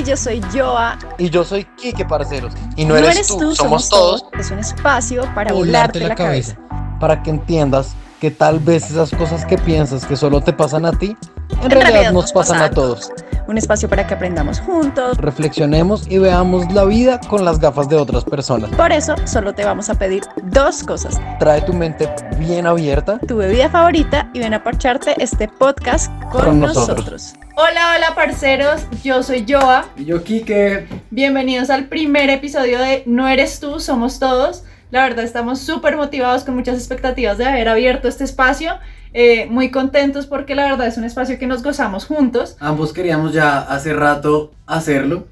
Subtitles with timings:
[0.00, 0.98] Y yo soy Joa.
[1.18, 2.54] Y yo soy Kike, parceros.
[2.74, 4.24] Y no, eres, tú, somos, todos.
[4.38, 6.56] Es un espacio para volarte la, cabeza.
[6.98, 10.92] Para que entiendas que tal vez esas cosas que piensas que solo te pasan a
[10.92, 11.14] ti,
[11.62, 13.12] en, realidad, nos pasan a todos
[13.50, 17.96] un espacio para que aprendamos juntos, reflexionemos y veamos la vida con las gafas de
[17.96, 18.70] otras personas.
[18.70, 21.20] Por eso solo te vamos a pedir dos cosas.
[21.40, 22.08] Trae tu mente
[22.38, 27.34] bien abierta, tu bebida favorita y ven a parcharte este podcast con, nosotros.
[27.56, 29.84] Hola, hola parceros, yo soy Joa.
[29.96, 30.86] Y yo Kike.
[31.10, 34.62] Bienvenidos al primer episodio de No eres tú, somos todos.
[34.92, 38.78] La verdad estamos súper motivados con muchas expectativas de haber abierto este espacio
[39.12, 42.56] eh, muy contentos porque la verdad es un espacio que nos gozamos juntos.
[42.60, 45.26] Ambos queríamos ya hace rato hacerlo.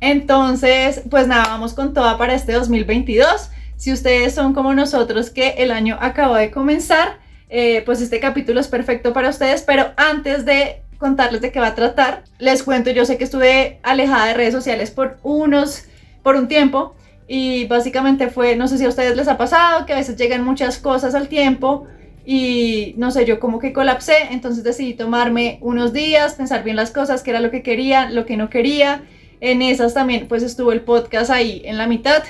[0.00, 3.50] Entonces, pues nada, vamos con toda para este 2022.
[3.76, 7.18] Si ustedes son como nosotros que el año acaba de comenzar,
[7.50, 11.68] eh, pues este capítulo es perfecto para ustedes, pero antes de contarles de qué va
[11.68, 15.84] a tratar, les cuento, yo sé que estuve alejada de redes sociales por unos,
[16.22, 16.94] por un tiempo,
[17.26, 20.44] y básicamente fue, no sé si a ustedes les ha pasado, que a veces llegan
[20.44, 21.86] muchas cosas al tiempo,
[22.24, 26.90] y no sé, yo como que colapsé, entonces decidí tomarme unos días, pensar bien las
[26.90, 29.02] cosas, qué era lo que quería, lo que no quería.
[29.40, 32.22] En esas también pues estuvo el podcast ahí en la mitad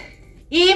[0.49, 0.75] y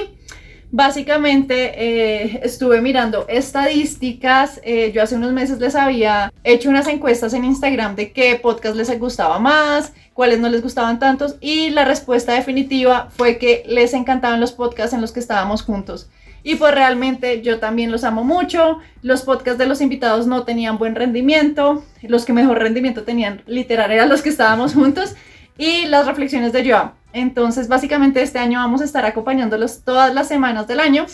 [0.73, 4.61] básicamente eh, estuve mirando estadísticas.
[4.65, 8.75] Eh, yo hace unos meses les había hecho unas encuestas en Instagram de qué podcast
[8.75, 13.95] les gustaba más, cuáles no les gustaban tantos y la respuesta definitiva fue que les
[13.95, 16.11] encantaban los podcasts en los que estábamos juntos.
[16.47, 18.79] Y pues realmente yo también los amo mucho.
[19.01, 21.83] Los podcasts de los invitados no tenían buen rendimiento.
[22.03, 25.15] Los que mejor rendimiento tenían literal eran los que estábamos juntos.
[25.57, 26.95] Y las reflexiones de Joa.
[27.15, 31.07] Entonces básicamente este año vamos a estar acompañándolos todas las semanas del año.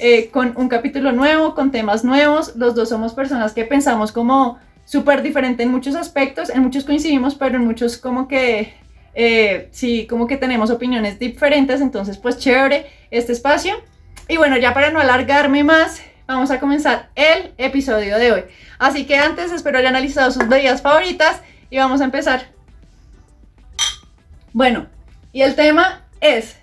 [0.00, 2.54] Eh, con un capítulo nuevo, con temas nuevos.
[2.54, 6.50] Los dos somos personas que pensamos como súper diferente en muchos aspectos.
[6.50, 8.74] En muchos coincidimos, pero en muchos como que...
[9.14, 11.80] Eh, sí, como que tenemos opiniones diferentes.
[11.80, 13.76] Entonces pues chévere este espacio.
[14.28, 18.44] Y bueno, ya para no alargarme más, vamos a comenzar el episodio de hoy.
[18.78, 22.48] Así que antes espero haya analizado sus bebidas favoritas y vamos a empezar.
[24.52, 24.86] Bueno,
[25.32, 26.56] y el tema es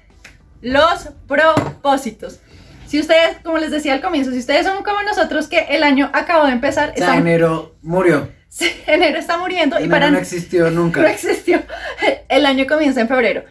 [0.61, 2.39] los propósitos.
[2.87, 6.09] Si ustedes, como les decía al comienzo, si ustedes son como nosotros que el año
[6.13, 6.93] acabó de empezar...
[6.97, 8.29] O enero murió.
[8.51, 10.11] Sí, enero está muriendo y para...
[10.11, 10.99] No existió nunca.
[10.99, 11.61] No existió.
[12.27, 13.45] El año comienza en febrero.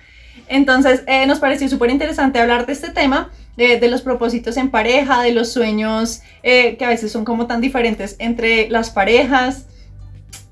[0.46, 5.22] Entonces, eh, nos pareció súper interesante hablar de este tema de, los propósitos en pareja,
[5.22, 9.66] de los sueños eh, que a veces son como tan diferentes entre las parejas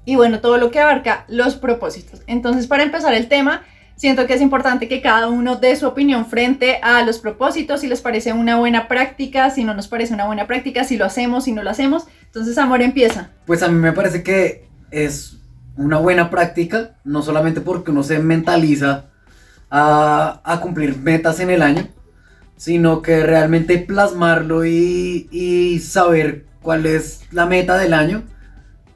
[0.05, 2.23] y bueno, todo lo que abarca los propósitos.
[2.27, 3.63] Entonces, para empezar el tema,
[3.95, 7.89] siento que es importante que cada uno dé su opinión frente a los propósitos, si
[7.89, 11.45] les parece una buena práctica, si no nos parece una buena práctica, si lo hacemos,
[11.45, 12.07] si no lo hacemos.
[12.25, 13.31] Entonces, Amor, empieza.
[13.45, 15.37] Pues a mí me parece que es
[15.77, 19.11] una buena práctica, no solamente porque uno se mentaliza
[19.71, 21.87] a, a cumplir metas en el año,
[22.59, 28.25] sino que realmente plasmarlo y, saber cuál es la meta del año,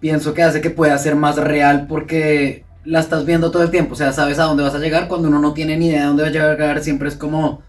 [0.00, 3.94] pienso que hace que pueda ser más real porque la estás viendo todo el tiempo,
[3.94, 6.06] o sea, sabes a dónde vas a llegar cuando uno no tiene ni idea de
[6.08, 7.62] dónde va a llegar, siempre es como,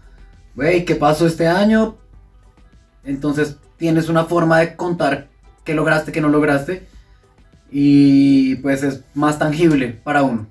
[0.56, 1.96] wey, ¿qué pasó este año?
[3.04, 5.28] Entonces tienes una forma de contar
[5.62, 6.88] qué lograste, qué no lograste,
[7.70, 10.48] y pues es más tangible para uno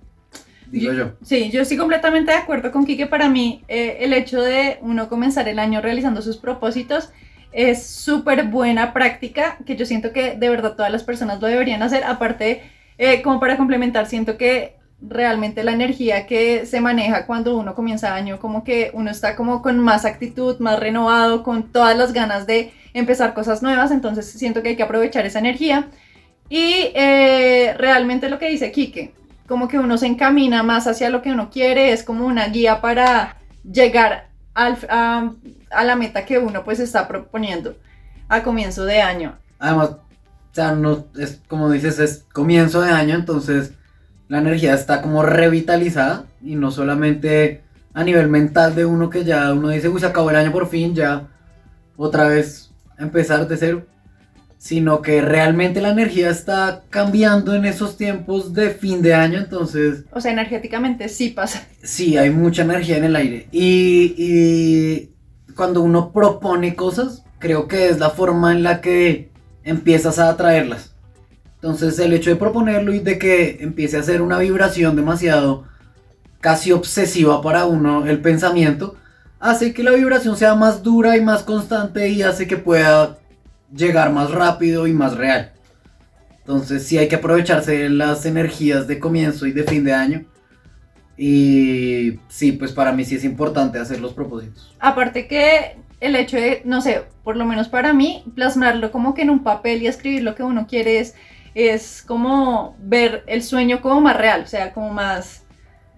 [0.80, 1.12] yo.
[1.24, 3.08] Sí, yo estoy completamente de acuerdo con Kike.
[3.08, 7.10] Para mí, eh, el hecho de uno comenzar el año realizando sus propósitos
[7.52, 11.84] es súper buena práctica que yo siento que de verdad todas las personas lo deberían
[11.84, 12.04] hacer.
[12.04, 12.64] Aparte,
[12.98, 14.76] eh, como para complementar, siento que
[15.08, 19.36] realmente la energía que se maneja cuando uno comienza el año, como que uno está
[19.36, 24.26] como con más actitud, más renovado, con todas las ganas de empezar cosas nuevas, entonces
[24.32, 25.90] siento que hay que aprovechar esa energía.
[26.50, 29.14] Y eh, realmente lo que dice Kike,
[29.48, 32.82] como que uno se encamina más hacia lo que uno quiere, es como una guía
[32.82, 37.78] para llegar al, a, la meta que uno pues está proponiendo
[38.30, 39.38] a comienzo de año.
[39.60, 40.00] Además, o
[40.52, 43.74] sea, no, es como dices, es comienzo de año, entonces
[44.28, 47.64] la energía está como revitalizada y no solamente
[47.94, 50.68] a nivel mental de uno que ya uno dice, uy, se acabó el año por
[50.68, 51.28] fin, ya
[51.98, 53.86] otra vez empezar de cero
[54.64, 60.06] sino que realmente la energía está cambiando en esos tiempos de fin de año, entonces...
[60.14, 61.68] O sea, energéticamente sí pasa.
[61.84, 63.50] Sí, hay mucha energía en el aire.
[63.52, 65.10] Y, y
[65.54, 69.32] cuando uno propone cosas, creo que es la forma en la que
[69.66, 70.96] empiezas a atraerlas.
[71.56, 75.66] Entonces el hecho de proponerlo y de que empiece a ser una vibración demasiado
[76.40, 78.96] casi obsesiva para uno el pensamiento,
[79.42, 83.18] hace que la vibración sea más dura y más constante y hace que pueda
[83.76, 85.52] llegar más rápido y más real.
[86.40, 90.26] Entonces sí hay que aprovecharse de las energías de comienzo y de fin de año
[91.16, 94.76] Y sí, pues para mí sí es importante hacer los propósitos.
[94.80, 99.22] Aparte que el hecho de, no sé, por lo menos para mí, plasmarlo como que
[99.22, 101.16] en un papel y escribir lo que uno quiere es,
[101.56, 105.44] es como ver el sueño como más real, o sea, como más...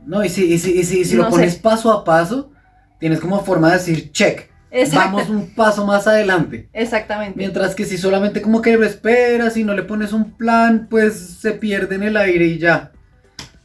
[0.06, 1.60] No, y si, y si, y si, si lo pones sé.
[1.60, 2.51] paso a paso,
[3.00, 5.18] tienes como forma de decir, check, Exacto.
[5.18, 6.68] vamos un paso más adelante.
[6.74, 7.38] Exactamente.
[7.38, 11.16] Mientras que si solamente como que lo esperas y no le pones un plan, pues
[11.40, 12.92] se pierde en el aire y ya.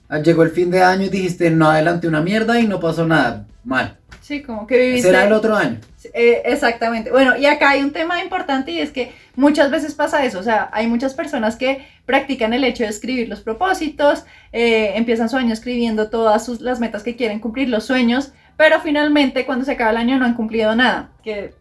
[0.08, 3.06] Ah, Llegó el fin de año y dijiste, no adelanté una mierda y no pasó
[3.06, 3.47] nada.
[3.64, 3.97] Mal.
[4.20, 5.08] Sí, como que viviste...
[5.08, 5.79] Será el otro año.
[6.14, 7.11] Eh, exactamente.
[7.11, 10.38] Bueno, y acá hay un tema importante y es que muchas veces pasa eso.
[10.38, 15.29] O sea, hay muchas personas que practican el hecho de escribir los propósitos, eh, empiezan
[15.29, 19.64] su año escribiendo todas sus, las metas que quieren cumplir, los sueños, pero finalmente cuando
[19.64, 21.12] se acaba el año no han cumplido nada.
[21.24, 21.54] Que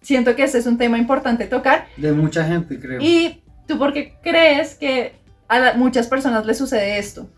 [0.00, 1.86] siento que ese es un tema importante tocar.
[1.96, 3.00] De mucha gente, creo.
[3.02, 5.14] ¿Y tú por qué crees que
[5.48, 7.28] a la- muchas personas les sucede esto?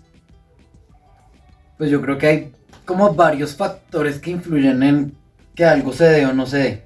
[1.79, 2.53] Pues yo creo que hay
[2.85, 5.15] como varios factores que influyen en
[5.55, 6.83] que algo se dé o no se dé.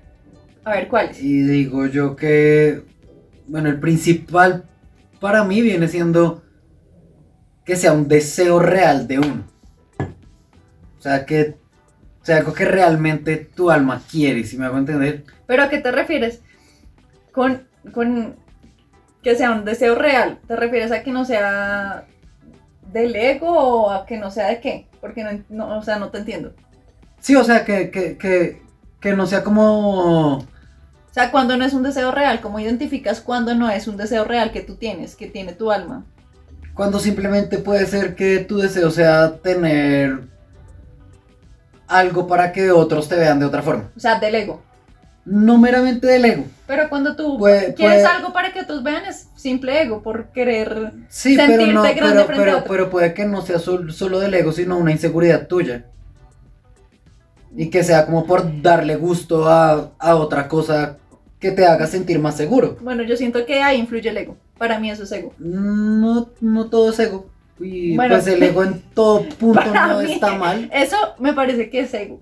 [0.62, 1.20] A ver, ¿cuáles?
[1.20, 2.84] Y digo yo que,
[3.48, 4.62] bueno, el principal
[5.18, 6.44] para mí viene siendo
[7.64, 9.42] que sea un deseo real de uno.
[10.96, 11.63] O sea, que
[12.24, 15.24] sea algo que realmente tu alma quiere, si me hago entender.
[15.46, 16.40] ¿Pero a qué te refieres?
[17.32, 18.36] Con, con
[19.22, 20.38] que sea un deseo real.
[20.48, 22.06] ¿Te refieres a que no sea
[22.92, 24.88] del ego o a que no sea de qué?
[25.02, 26.54] Porque no, no, o sea, no te entiendo.
[27.20, 28.62] Sí, o sea, que, que, que,
[29.00, 30.38] que no sea como...
[30.38, 30.46] O
[31.10, 34.50] sea, cuando no es un deseo real, ¿cómo identificas cuando no es un deseo real
[34.50, 36.06] que tú tienes, que tiene tu alma?
[36.72, 40.33] Cuando simplemente puede ser que tu deseo sea tener
[41.88, 43.90] algo para que otros te vean de otra forma.
[43.96, 44.62] O sea, del ego.
[45.24, 46.44] No meramente del ego.
[46.66, 50.26] Pero cuando tú Puede- quieres puede- algo para que otros vean es simple ego, por
[50.32, 50.92] querer...
[51.08, 52.70] Sí, pero Sentirte no, grande pero, frente a pero, otro.
[52.70, 55.86] pero puede que no sea sol- solo del ego, sino una inseguridad tuya.
[57.56, 60.98] Y que sea como por darle gusto a, a otra cosa
[61.38, 62.76] que te haga sentir más seguro.
[62.80, 64.36] Bueno, yo siento que ahí influye el ego.
[64.58, 65.32] Para mí eso es ego.
[65.38, 67.28] No, no todo es ego.
[67.60, 68.14] Y Bueno.
[68.16, 70.68] pues el ego en todo punto no mí- está mal.
[70.72, 72.20] Eso me parece que es ego.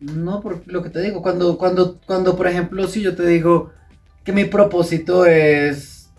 [0.00, 3.72] No, por lo que te digo, cuando, cuando, cuando, por ejemplo, si yo te digo
[4.22, 6.10] que mi propósito es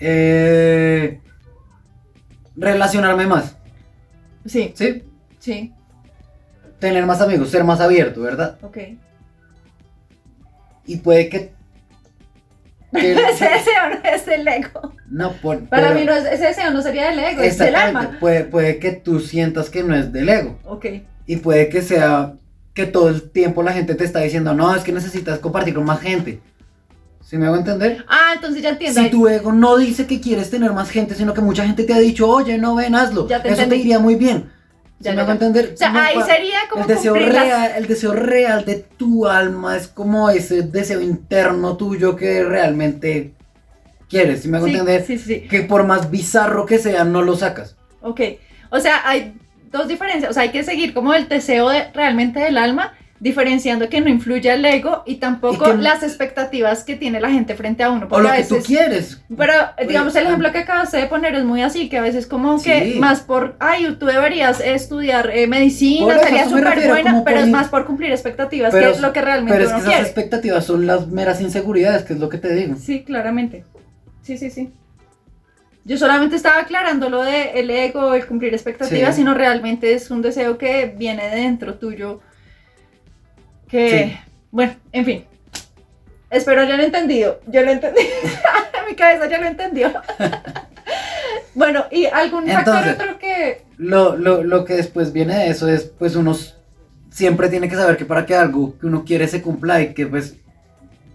[0.00, 1.20] eh,
[2.56, 3.56] relacionarme más,
[4.44, 5.04] Sí, ¿sí?
[5.38, 5.72] sí,
[6.78, 8.58] Tener más amigos, ser más abierto, ¿verdad?
[8.62, 8.78] ok.
[10.86, 11.52] Y puede que...
[12.92, 14.92] Ese deseo no es el ego.
[15.10, 17.98] no, por, Para pero- mí no es, ese deseo no sería del ego, es Exactamente,
[17.98, 18.18] alma.
[18.18, 20.58] Puede, puede que tú sientas que no es del ego.
[20.64, 20.86] Ok.
[21.26, 22.34] Y puede que sea
[22.72, 25.84] que todo el tiempo la gente te está diciendo, no, es que necesitas compartir con
[25.84, 26.40] más gente.
[27.22, 28.06] ¿Sí me hago entender?
[28.08, 29.02] Ah, entonces ya entiendo.
[29.02, 31.92] Si tu ego no dice que quieres tener más gente, sino que mucha gente te
[31.92, 33.28] ha dicho, oye, no ven, hazlo.
[33.28, 34.50] Ya te Eso te iría muy bien.
[35.00, 35.72] ¿Sí Ya, entender?
[35.74, 39.76] O sea, No, ahí sería como el deseo, real, el deseo real de tu alma
[39.76, 43.32] es como ese deseo interno tuyo que realmente
[44.08, 44.42] quieres.
[44.42, 45.04] ¿Sí me hago Sí, entender?
[45.06, 45.40] sí, sí, sí.
[45.48, 47.76] Que por más bizarro que sea, no lo sacas.
[48.02, 48.20] Ok.
[48.70, 49.34] O sea, hay
[49.70, 50.30] dos diferencias.
[50.30, 54.08] O sea, hay que seguir como el deseo de, realmente del alma, diferenciando que no
[54.08, 57.90] influye el ego y tampoco Y que- las expectativas que tiene la gente frente a
[57.90, 58.06] uno.
[58.10, 59.20] O lo a que tú quieres.
[59.36, 59.52] Pero
[59.86, 62.92] digamos el ejemplo que acabaste de poner es muy así, que a veces como que
[62.92, 62.98] Sí.
[63.00, 67.86] más por, ay, tú deberías estudiar eh, medicina, sería súper buena, pero es más por
[67.86, 70.06] cumplir expectativas Pero que es- lo que realmente Pero es que uno esas quiere.
[70.08, 72.76] expectativas son las meras inseguridades, que es lo que te digo.
[72.76, 73.64] Sí, claramente.
[74.22, 74.70] Sí, sí, sí.
[75.84, 79.22] Yo solamente estaba aclarando lo de el ego, el cumplir expectativas, Sí.
[79.22, 82.20] sino realmente es un deseo que viene de dentro tuyo.
[83.68, 84.18] Que, Sí.
[84.50, 85.24] bueno, en fin.
[86.30, 87.40] Espero ya lo he entendido.
[87.46, 88.00] Yo lo entendí.
[88.88, 89.92] Mi cabeza ya lo entendió.
[91.54, 93.62] bueno, ¿y algún factor Entonces, otro que...
[93.76, 96.54] Lo, lo, lo que después viene de eso es, pues uno s-
[97.10, 100.06] siempre tiene que saber que para que algo que uno quiere se cumpla hay que,
[100.06, 100.36] pues,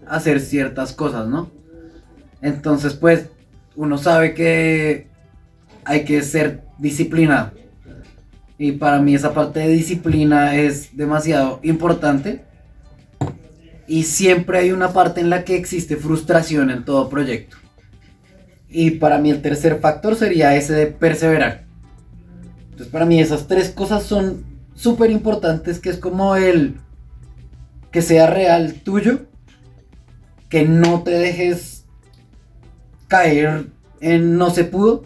[0.06, 1.50] hacer ciertas cosas, ¿no?
[2.42, 3.28] Entonces, pues,
[3.76, 5.08] uno sabe que
[5.84, 7.52] hay que ser disciplinado.
[8.56, 12.43] Y para mí esa parte de disciplina es demasiado importante.
[13.86, 17.56] Y siempre hay una parte en la que existe frustración en todo proyecto.
[18.68, 21.64] Y para mí el tercer factor sería ese de perseverar.
[22.64, 26.76] Entonces para mí esas tres cosas son súper importantes, que es como el
[27.92, 29.26] que sea real tuyo,
[30.48, 31.84] que no te dejes
[33.06, 33.66] caer
[34.00, 35.04] en no se pudo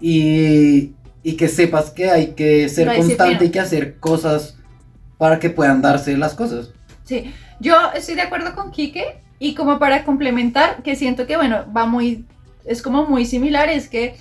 [0.00, 4.58] y, y que sepas que hay que ser constante y que hacer cosas
[5.16, 6.70] para que puedan darse las cosas.
[7.06, 11.64] Sí, yo estoy de acuerdo con Quique y como para complementar, que siento que, bueno,
[11.74, 12.26] va muy,
[12.64, 14.16] es como muy similar, es que,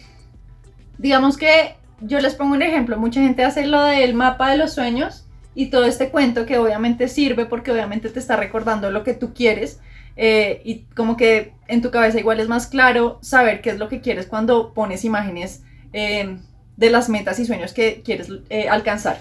[0.99, 4.73] digamos que yo les pongo un ejemplo, mucha gente hace lo del mapa de los
[4.73, 5.25] sueños
[5.55, 9.33] y todo este cuento que obviamente sirve porque obviamente te está recordando lo que tú
[9.33, 9.79] quieres
[10.15, 13.89] eh, y como que en tu cabeza igual es más claro saber qué es lo
[13.89, 16.37] que quieres cuando pones imágenes eh,
[16.77, 19.17] de las metas y sueños que quieres eh, alcanzar.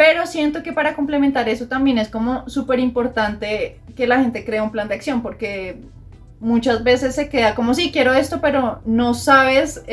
[0.00, 4.62] Pero siento que para complementar eso también es como súper importante que la gente cree
[4.62, 5.76] un plan de acción porque
[6.40, 9.84] muchas veces se queda como, sí, quiero esto, pero no sabes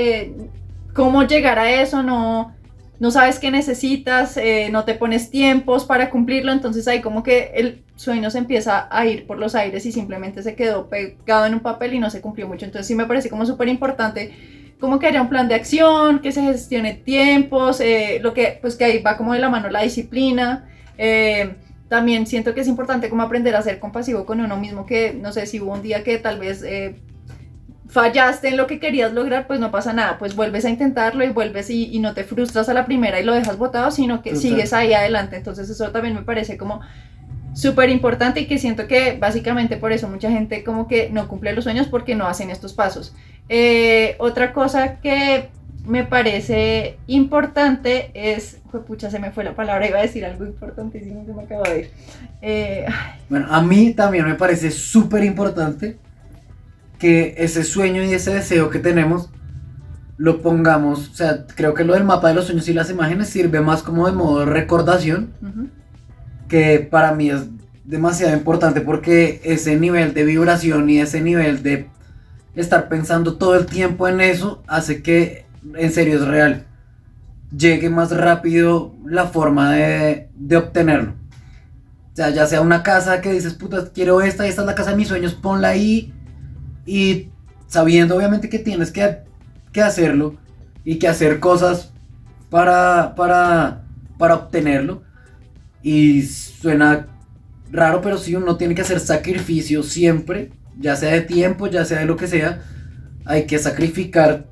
[0.94, 2.56] cómo llegar a eso, no,
[3.02, 7.52] no sabes qué necesitas, eh, no te pones tiempos para cumplirlo, entonces ahí como que
[7.56, 11.54] el sueño se empieza a ir por los aires y simplemente se quedó pegado en
[11.54, 12.64] un papel y no se cumplió mucho.
[12.64, 16.32] Entonces sí me parece como súper importante como que haya un plan de acción, que
[16.32, 19.82] se gestione tiempos, eh, lo que pues que ahí va como de la mano la
[19.82, 20.70] disciplina.
[20.98, 21.56] Eh,
[21.90, 25.32] también siento que es importante como aprender a ser compasivo con uno mismo, que no
[25.32, 26.64] sé si hubo un día que tal vez
[27.88, 31.30] fallaste en lo que querías lograr, pues no pasa nada, pues vuelves a intentarlo y
[31.30, 34.74] vuelves y, no te frustras a la primera y lo dejas botado, sino que sigues
[34.74, 35.38] ahí adelante.
[35.38, 36.82] Entonces eso también me parece como
[37.54, 41.54] súper importante y que siento que básicamente por eso mucha gente como que no cumple
[41.54, 43.16] los sueños porque no hacen estos pasos.
[43.50, 45.50] Eh, otra cosa que
[45.86, 51.25] me parece importante es, pucha, se me fue la palabra, iba a decir algo importantísimo,
[51.25, 51.92] se me acaba de ir.
[52.42, 52.86] Eh,
[53.30, 55.98] bueno, a mí también me parece súper importante
[57.00, 59.30] que ese sueño y ese deseo que tenemos
[60.18, 63.30] lo pongamos, o sea, creo que lo del mapa de los sueños y las imágenes
[63.30, 65.32] sirve más como de modo de recordación,
[66.48, 67.44] que para mí es
[67.86, 71.88] demasiado importante porque ese nivel de vibración y ese nivel de
[72.62, 75.46] estar pensando todo el tiempo en eso hace que
[75.76, 76.66] en serio es real,
[77.56, 81.14] llegue más rápido la forma de, de obtenerlo.
[82.14, 84.92] O sea, ya sea una casa que dices, puta, quiero esta esta es la casa
[84.92, 86.14] de mis sueños, ponla ahí
[86.86, 87.30] y
[87.68, 89.28] sabiendo obviamente que tienes que,
[89.80, 90.36] hacerlo
[90.84, 91.92] y que hacer cosas
[92.50, 93.84] para, para,
[94.18, 95.04] para obtenerlo.
[95.84, 97.08] Y suena
[97.72, 102.00] raro, pero sí uno tiene que hacer sacrificio siempre, ya sea de tiempo, ya sea
[102.00, 102.62] de lo que sea.
[103.26, 104.48] Hay que sacrificar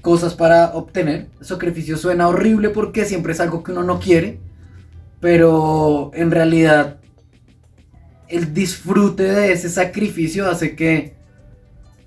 [0.00, 1.28] cosas para obtener.
[1.40, 4.40] Sacrificio suena horrible porque siempre es algo que uno no quiere,
[5.20, 6.98] pero en realidad
[8.28, 11.14] el disfrute de ese sacrificio hace que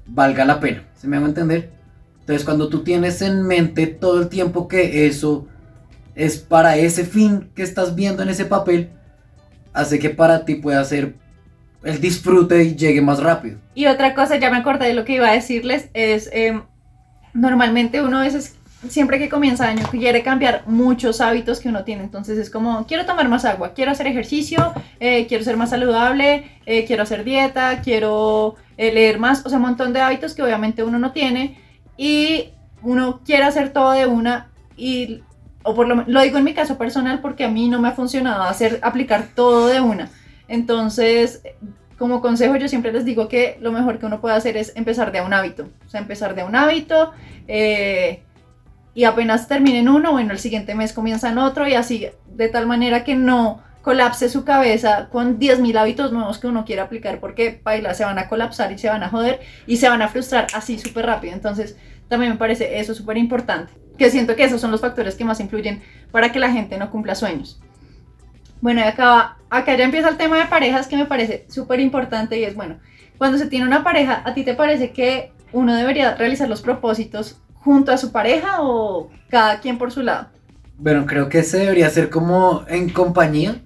[0.08, 0.84] valga la pena.
[0.96, 1.72] ¿Se me hago entender?
[2.20, 5.48] Entonces, cuando tú tienes en mente todo el tiempo que eso
[6.16, 8.90] es para ese fin que estás viendo en ese papel,
[9.72, 11.16] hace que para ti pueda ser
[11.84, 13.58] el disfrute y llegue más rápido.
[13.76, 16.64] Y otra cosa, ya me acordé de lo que iba a decirles, es em,
[17.34, 18.56] normalmente uno a veces,
[18.90, 22.04] siempre que comienza año, quiere cambiar muchos hábitos que uno tiene.
[22.04, 26.52] Entonces es como, quiero tomar más agua, quiero hacer ejercicio, eh, quiero ser más saludable,
[26.66, 30.44] eh, quiero hacer dieta, quiero eh, leer más, o sea, un montón de hábitos que
[30.44, 31.60] obviamente uno no tiene
[31.96, 32.50] y
[32.82, 35.24] uno quiere hacer todo de una y,
[35.64, 37.94] o por lo, lo digo en mi caso personal porque a mí no me ha
[37.94, 40.10] funcionado hacer, aplicar todo de una.
[40.48, 41.42] Entonces,
[41.98, 45.12] como consejo yo siempre les digo que lo mejor que uno puede hacer es empezar
[45.12, 47.12] de un hábito, o sea, empezar de un hábito
[47.48, 48.24] eh,
[48.94, 53.04] y apenas terminen uno, bueno, el siguiente mes comienzan otro y así, de tal manera
[53.04, 57.94] que no colapse su cabeza con 10.000 hábitos nuevos que uno quiere aplicar porque baila
[57.94, 60.78] se van a colapsar y se van a joder y se van a frustrar así
[60.78, 61.34] súper rápido.
[61.34, 61.78] Entonces,
[62.10, 65.40] también me parece eso súper importante, que siento que esos son los factores que más
[65.40, 67.62] influyen para que la gente no cumpla sueños.
[68.62, 72.40] Bueno, y acá, acá ya empieza el tema de parejas que me parece súper importante
[72.40, 72.78] y es, bueno,
[73.18, 77.40] cuando se tiene una pareja, ¿a ti te parece que uno debería realizar los propósitos
[77.56, 80.28] junto a su pareja o cada quien por su lado?
[80.78, 83.62] Bueno, creo que se debería hacer como en compañía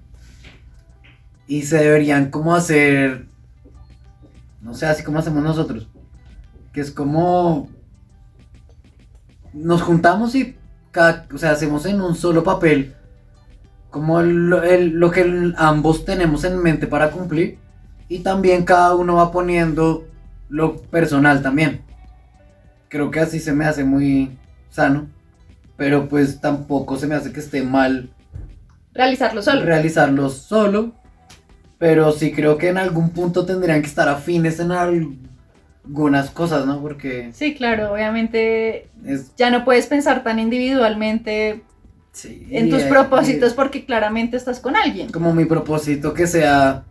[1.46, 3.26] y se deberían como hacer,
[4.60, 5.88] no sé, así como hacemos nosotros,
[6.72, 7.68] que es como
[9.52, 10.56] nos juntamos y
[11.32, 12.94] o sea, hacemos en un solo papel
[13.92, 17.58] como lo que ambos tenemos en mente para cumplir
[18.08, 20.08] y también cada uno va poniendo
[20.48, 21.82] lo personal también.
[22.88, 24.36] Creo que así se me hace muy
[24.70, 25.08] sano,
[25.76, 28.10] pero pues tampoco se me hace que esté mal
[28.94, 29.62] realizarlo solo.
[29.62, 30.92] Realizarlo solo,
[31.78, 36.80] pero sí creo que en algún punto tendrían que estar afines en algunas cosas, ¿no?
[36.80, 37.30] Porque...
[37.34, 38.88] Sí, claro, obviamente
[39.36, 41.62] ya no puedes pensar tan individualmente
[42.50, 45.10] en tus propósitos porque claramente estás con alguien.
[45.10, 46.84] Como mi propósito que sea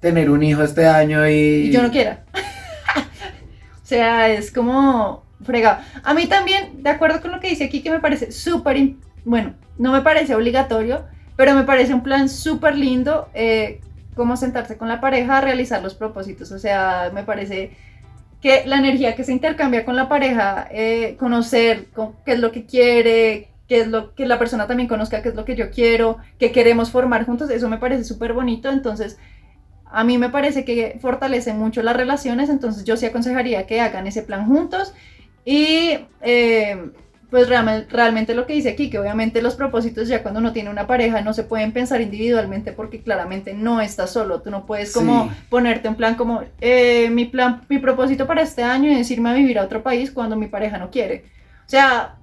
[0.00, 1.32] tener un hijo este año y...
[1.32, 2.24] y yo no quiera.
[2.96, 5.80] o sea, es como fregado.
[6.02, 8.76] A mí también, de acuerdo con lo que dice aquí, que me parece súper,
[9.24, 11.04] bueno, no me parece obligatorio,
[11.36, 13.28] pero me parece un plan súper lindo.
[13.34, 13.80] Eh,
[14.14, 16.52] como sentarse con la pareja a realizar los propósitos.
[16.52, 17.70] O sea, me parece
[18.42, 22.52] que la energía que se intercambia con la pareja, eh, conocer con- qué es lo
[22.52, 25.70] que quiere, qué es lo que la persona también conozca, qué es lo que yo
[25.70, 29.16] quiero, qué queremos formar juntos, eso me parece súper bonito, entonces
[29.86, 34.08] a mí me parece que fortalece mucho las relaciones, entonces yo sí aconsejaría que hagan
[34.08, 34.92] ese plan juntos
[35.44, 36.90] y eh,
[37.30, 40.68] pues realme- realmente lo que dice aquí, que obviamente los propósitos ya cuando uno tiene
[40.68, 44.92] una pareja no se pueden pensar individualmente porque claramente no estás solo, tú no puedes
[44.92, 45.30] como Sí.
[45.48, 49.34] ponerte un plan como eh, mi plan, mi propósito para este año es irme a
[49.34, 51.24] vivir a otro país cuando mi pareja no quiere.
[51.66, 52.16] O sea,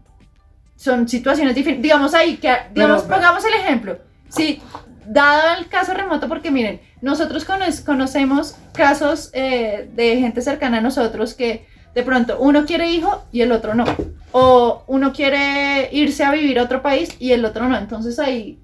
[0.77, 1.83] son situaciones diferentes.
[1.83, 3.97] Digamos ahí, que, digamos, Pero- pongamos el ejemplo.
[4.29, 4.61] Sí,
[5.05, 10.81] dado el caso remoto, porque miren, nosotros cono- conocemos casos eh, de gente cercana a
[10.81, 11.65] nosotros que
[11.95, 13.83] de pronto uno quiere hijo y el otro no.
[14.31, 17.77] O uno quiere irse a vivir a otro país y el otro no.
[17.77, 18.59] Entonces ahí,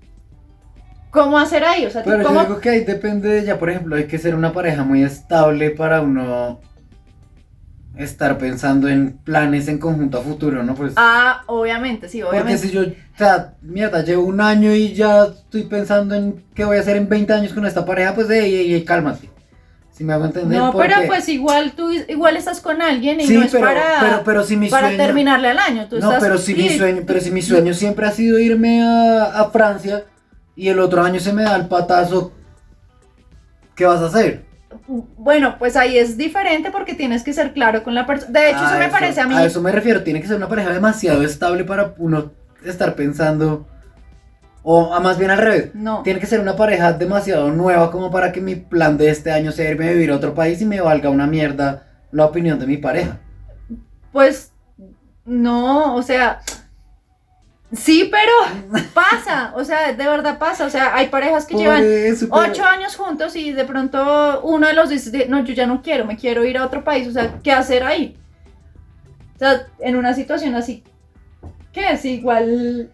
[1.10, 1.86] ¿cómo hacer ahí?
[1.86, 4.18] O sea, Pero ¿cómo- yo digo que ahí depende de ella, por ejemplo, hay que
[4.20, 6.60] ser una pareja muy estable para uno
[7.98, 10.74] estar pensando en planes en conjunto a futuro, ¿no?
[10.74, 12.68] Pues Ah, obviamente, sí, porque obviamente.
[12.68, 16.78] si yo, o sea, mierda, llevo un año y ya estoy pensando en qué voy
[16.78, 19.30] a hacer en 20 años con esta pareja, pues ey, ey, ey, cálmate.
[19.92, 20.58] Si me hago entender.
[20.58, 23.64] No, pero Porque- pues igual tú igual estás con alguien y sí, no es pero,
[23.64, 25.88] para, pero, pero si mi para sueño, terminarle al año.
[25.88, 28.82] Tú no, estás, pero si mi sueño, pero si mi sueño siempre ha sido irme
[28.82, 30.06] a, a Francia
[30.56, 32.32] y el otro año se me da el patazo,
[33.76, 34.46] ¿qué vas a hacer?
[35.18, 38.32] Bueno, pues ahí es diferente porque tienes que ser claro con la persona.
[38.32, 39.36] De hecho, eso me parece a mí.
[39.36, 42.32] A eso me refiero, tiene que ser una pareja demasiado estable para uno
[42.66, 43.68] estar pensando,
[44.64, 46.02] o a más bien al revés, No.
[46.04, 49.52] tiene que ser una pareja demasiado nueva como para que mi plan de este año
[49.52, 52.68] sea irme a vivir a otro país y me valga una mierda la opinión de
[52.68, 53.20] mi pareja.
[54.12, 54.52] Pues
[55.26, 56.40] no, o sea,
[57.74, 61.84] sí, pero pasa, o sea, de verdad pasa, o sea, hay parejas que Por llevan
[61.84, 65.66] eso, pero- ocho años juntos y de pronto uno de los dice, no, yo ya
[65.68, 68.18] no quiero, me quiero ir a otro país, o sea, ¿qué hacer ahí?
[69.36, 70.84] O sea, en una situación así,
[71.74, 72.06] ¿qué es?
[72.06, 72.92] Igual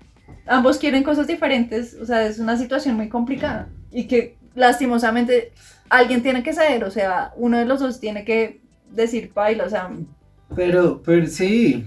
[0.48, 5.52] ambos quieren cosas diferentes, o sea, es una situación muy complicada y que lastimosamente
[5.90, 8.62] alguien tiene que ceder, o sea, uno de los dos tiene que
[8.92, 9.90] decir, paila, o sea,
[10.56, 11.86] Pero, pero sí.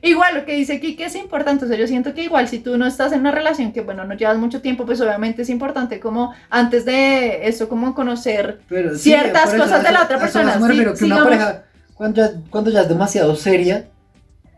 [0.00, 2.58] Igual lo que dice aquí que es importante, o sea, yo siento que igual si
[2.58, 5.50] tú no estás en una relación que, bueno, no llevas mucho tiempo, pues obviamente es
[5.50, 10.84] importante como antes de eso, como conocer, Pero, Ciertas cosas de la otra persona, sí,
[10.98, 13.88] que una pareja, cuando ya, cuando ya es demasiado seria,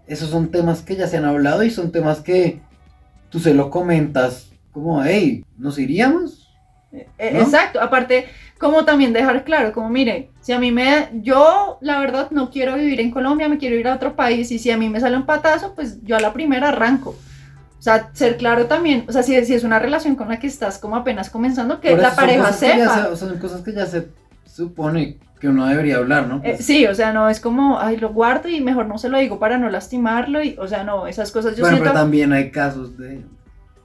[0.06, 2.60] esos son temas que ya se han hablado y son temas que
[3.30, 6.44] tú se lo comentas como, hey, ¿nos iríamos?
[6.92, 7.40] eh, ¿No?
[7.40, 8.26] exacto, aparte,
[8.58, 12.76] como también dejar claro, como mire, si a mí me, yo la verdad no quiero
[12.76, 15.16] vivir en Colombia, me quiero ir a otro país y si a mí me sale
[15.16, 17.10] un patazo, pues yo a la primera arranco.
[17.78, 20.46] O sea, ser claro también, o sea, si, si es una relación con la que
[20.46, 23.10] estás como apenas comenzando, que Por la pareja sepa.
[23.10, 24.08] se- son cosas que ya se
[24.46, 26.40] supone que uno debería hablar, ¿no?
[26.42, 29.18] Eh, sí, o sea, no es como, ay, lo guardo y mejor no se lo
[29.18, 32.32] digo para no lastimarlo, y, o sea, no, esas cosas yo bueno, siento, pero también
[32.32, 33.20] hay casos de...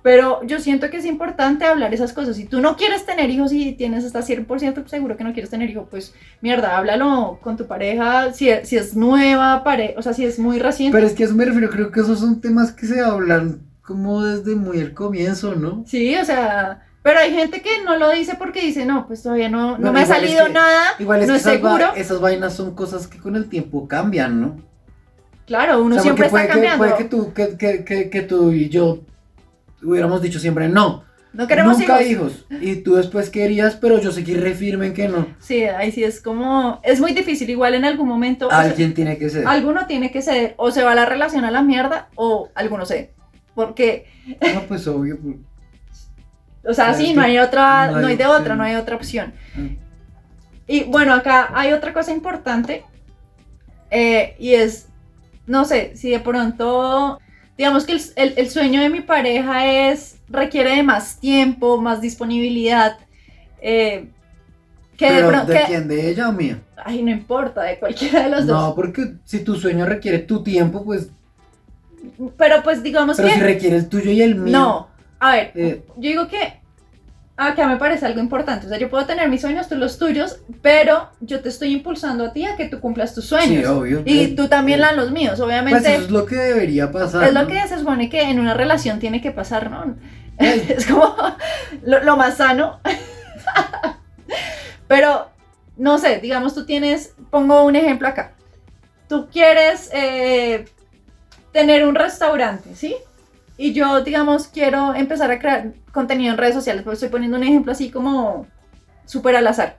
[0.01, 2.35] pero yo siento que es importante hablar esas cosas.
[2.37, 5.69] Si tú no quieres tener hijos y tienes hasta 100% seguro que no quieres tener
[5.69, 10.23] hijos, pues mierda, háblalo con tu pareja, si, si es nueva, pare o sea, si
[10.25, 10.95] es muy reciente.
[10.95, 13.61] Pero es que a eso me refiero, creo que esos son temas que se hablan
[13.81, 15.83] como desde muy el comienzo, ¿no?
[15.87, 19.49] Sí, o sea, pero hay gente que no lo dice porque dice, no, pues todavía
[19.49, 21.63] no, no Bueno, me ha es salido que- nada, Igual es no que es esas,
[21.63, 21.95] va- seguro.
[21.95, 24.57] esas vainas son cosas que con el tiempo cambian, ¿no?
[25.45, 26.77] Claro, uno O sea, siempre está puede que, cambiando.
[26.85, 28.99] puede que tú, que, que, que, que tú y yo
[29.83, 32.45] hubiéramos dicho siempre no, no queremos nunca hijos.
[32.49, 32.61] hijos.
[32.61, 35.27] Y tú después querías, pero yo seguí re firme en que no.
[35.39, 38.47] Sí, ahí sí es como, es muy difícil, igual en algún momento.
[38.47, 39.47] o sea, Alguien tiene que ser.
[39.47, 43.13] Alguno tiene que ceder, o se va la relación a la mierda, o alguno cede.
[43.53, 44.07] Porque,
[44.53, 45.17] No, pues obvio.
[45.21, 45.35] pues,
[46.65, 48.41] o sea, sí, no hay otra, no hay hay de opción.
[48.41, 49.33] otra, no hay otra opción.
[49.55, 49.67] mm.
[50.67, 52.83] Y bueno, acá hay otra cosa importante,
[53.89, 54.87] eh, y es,
[55.47, 57.19] no sé, si de pronto,
[57.59, 61.99] digamos que el, el- el sueño de mi pareja es, requiere de más tiempo, más
[61.99, 62.97] disponibilidad,
[63.61, 64.07] eh,
[64.95, 65.87] que de Pero pronto, ¿de que- quién?
[65.89, 66.61] ¿De ella o mía?
[66.77, 68.61] ay, no importa, de cualquiera de los dos.
[68.61, 71.09] No, porque si tu sueño requiere tu tiempo, pues.
[72.37, 73.35] Pero pues digamos Pero que...
[73.35, 74.53] si requiere el tuyo y el mío.
[74.57, 74.87] No,
[75.19, 76.58] a ver, eh, yo digo que
[77.39, 78.65] acá me parece algo importante.
[78.65, 82.25] O sea, yo puedo tener mis sueños, tú los tuyos, pero yo te estoy impulsando
[82.25, 83.69] a ti a que tú cumplas tus sí, sueños.
[83.69, 84.01] obvio.
[84.05, 85.93] y tú también la los míos, Pues obviamente.
[85.95, 87.23] eso es lo que debería pasar.
[87.23, 89.95] es lo que se supone que en una relación tiene que pasar, ¿no?
[90.37, 90.67] Ay.
[90.77, 91.15] es como
[91.83, 92.79] lo, lo más sano.
[94.87, 95.29] pero,
[95.77, 98.33] no sé, digamos, tú tienes, pongo un ejemplo acá.
[99.07, 100.65] Tú quieres eh,
[101.51, 102.95] tener un restaurante, ¿sí?
[103.61, 107.43] Y yo, digamos, quiero empezar a crear contenido en redes sociales, pues estoy poniendo un
[107.43, 108.47] ejemplo así como
[109.05, 109.75] súper al azar.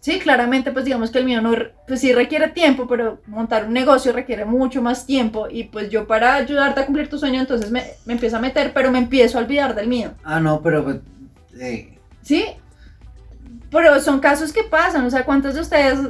[0.00, 1.52] Sí, claramente, pues digamos que el mío no,
[1.86, 6.08] pues sí requiere tiempo, pero montar un negocio requiere mucho más tiempo y pues yo
[6.08, 9.38] para ayudarte a cumplir tu sueño entonces me, me empiezo a meter, pero me empiezo
[9.38, 10.10] a olvidar del mío.
[10.24, 10.82] Ah, no, pero...
[10.82, 10.96] pues,
[11.60, 12.46] eh, Sí,
[13.70, 16.00] pero son casos que pasan, o sea, ¿cuántos de ustedes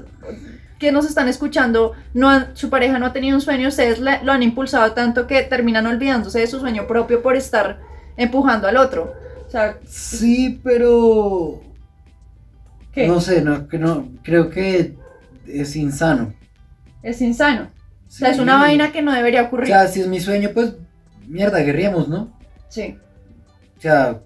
[0.84, 4.22] que nos están escuchando, no han- su pareja no ha tenido un sueño, ustedes le-
[4.22, 7.78] lo han impulsado tanto que terminan olvidándose de su sueño propio por estar
[8.16, 9.14] empujando al otro?
[9.46, 11.60] O sea, sí, pero...
[12.92, 13.06] ¿qué?
[13.08, 13.66] No sé, no,
[14.22, 14.94] creo que
[15.46, 16.34] es insano.
[17.02, 17.68] Es insano.
[18.06, 19.68] O sea, es una vaina que no debería O ocurrir.
[19.68, 20.74] sea, si es mi sueño, pues,
[21.26, 22.32] mierda, guerríamos, ¿no?
[22.68, 22.98] sí.
[23.76, 24.20] O sea,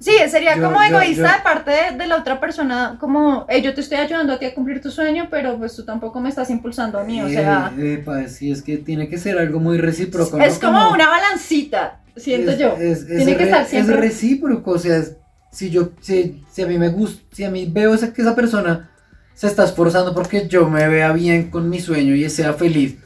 [0.00, 3.60] Sí, sería Yo- como egoísta yo- de parte de, de la otra persona, como, "Hey,
[3.60, 6.30] yo te estoy ayudando a ti a cumplir tu sueño, pero pues tú tampoco me
[6.30, 9.60] estás impulsando a mí, o sea, eh, epa, sí, es que tiene que ser algo
[9.60, 10.38] muy recíproco.
[10.38, 10.44] ¿no?
[10.44, 12.68] es como una balancita, siento es- yo.
[12.78, 15.16] Es, es Tiene que re- estar es siempre- recíproco, o sea, es-
[15.52, 18.34] si yo, si, si a mí me gusta, si a mí veo esa, que esa
[18.34, 18.90] persona
[19.34, 22.96] se está esforzando porque yo me vea bien con mi sueño y sea feliz.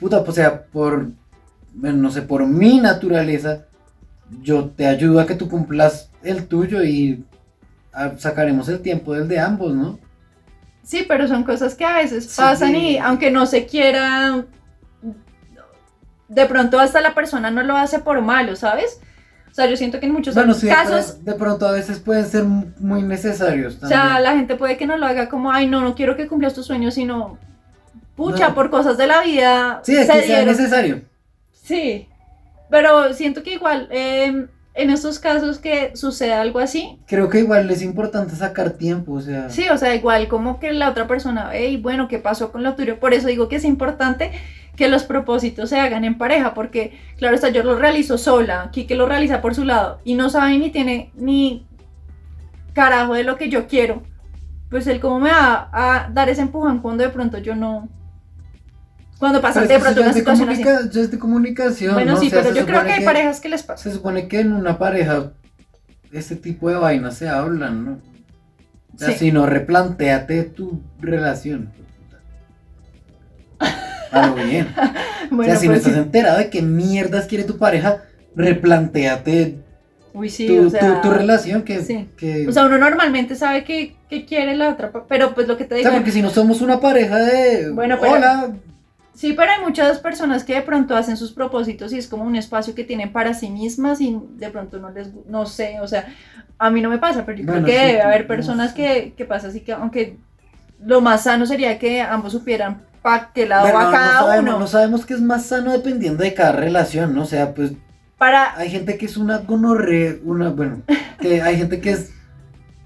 [0.00, 1.08] Puta, pues, o sea, por,
[1.74, 3.66] bueno, no sé, por mi naturaleza,
[4.42, 7.24] yo te ayudo a que tú cumplas el tuyo y
[8.18, 9.98] sacaremos el tiempo del de ambos, ¿no?
[10.82, 12.36] Sí, pero son cosas que a veces Sí.
[12.36, 14.44] pasan y aunque no se quiera,
[16.28, 19.00] de pronto hasta la persona no lo hace por malo, ¿sabes?
[19.50, 21.98] O sea, yo siento que en muchos Bueno, sí, de casos, de pronto a veces
[21.98, 25.66] pueden ser muy necesarios o sea, la gente puede que no lo haga como, ay,
[25.66, 27.36] no, no quiero que cumplas tus sueños, sino,
[28.14, 28.54] pucha, No.
[28.54, 29.80] por cosas de la vida.
[29.82, 31.02] sí, es se que sea dieron- necesario.
[31.52, 32.08] Sí,
[32.70, 37.70] pero siento que igual eh, en estos casos que sucede algo así, Creo que igual
[37.70, 39.50] es importante sacar tiempo, o sea.
[39.50, 42.74] sí, o sea, igual como que la otra persona, hey, bueno, ¿qué pasó con lo
[42.74, 43.00] tuyo?
[43.00, 44.30] Por eso digo que es importante
[44.76, 48.94] que los propósitos se hagan en pareja, porque claro está, yo lo realizo sola, Kike
[48.94, 51.66] lo realiza por su lado y no sabe ni tiene ni
[52.72, 54.02] carajo de lo que yo quiero.
[54.70, 57.88] Pues él cómo me va a dar ese empujón cuando de pronto yo no...
[59.20, 60.62] Cuando pasa de pronto una de situación así.
[60.62, 61.94] comunica- ya es de comunicación.
[61.94, 62.20] Bueno, ¿no?
[62.20, 63.84] sí, O sea, pero yo creo que hay parejas que les pasa.
[63.84, 65.30] Se supone que en una pareja
[66.10, 67.98] este tipo de vainas se hablan, ¿no?
[68.94, 69.18] O sea, Sí.
[69.18, 71.70] si no, replanteate tu relación.
[74.10, 74.68] A lo bien.
[75.30, 76.00] Bueno, o sea, si no pues estás sí.
[76.00, 78.02] enterado de qué mierdas quiere tu pareja,
[78.34, 79.58] replanteate
[80.12, 81.62] Uy, sí, tu, o sea, tu- tu relación.
[81.62, 82.08] Que, sí.
[82.16, 85.64] que- o sea, uno normalmente sabe que, que quiere la otra, pero pues lo que
[85.64, 87.70] te o digo, sea, porque si no somos una pareja de.
[87.70, 88.50] Bueno, pero- Hola.
[89.14, 92.36] Sí, pero hay muchas personas que de pronto hacen sus propósitos y es como un
[92.36, 96.06] espacio que tienen para sí mismas y de pronto no les, no sé, o sea,
[96.58, 98.72] a mí no me pasa, pero yo Bueno, creo que sí, debe haber no personas
[98.72, 98.74] sé.
[98.74, 100.18] que, que pasa así que, aunque
[100.78, 104.54] lo más sano sería que ambos supieran para qué lado Bueno, va no, cada sabemos,
[104.54, 107.22] uno, no sabemos qué es más sano dependiendo de cada relación, ¿no?
[107.22, 107.72] O sea, pues
[108.18, 110.84] para, hay gente que es una gonorrea, una, bueno,
[111.18, 112.12] que hay gente que es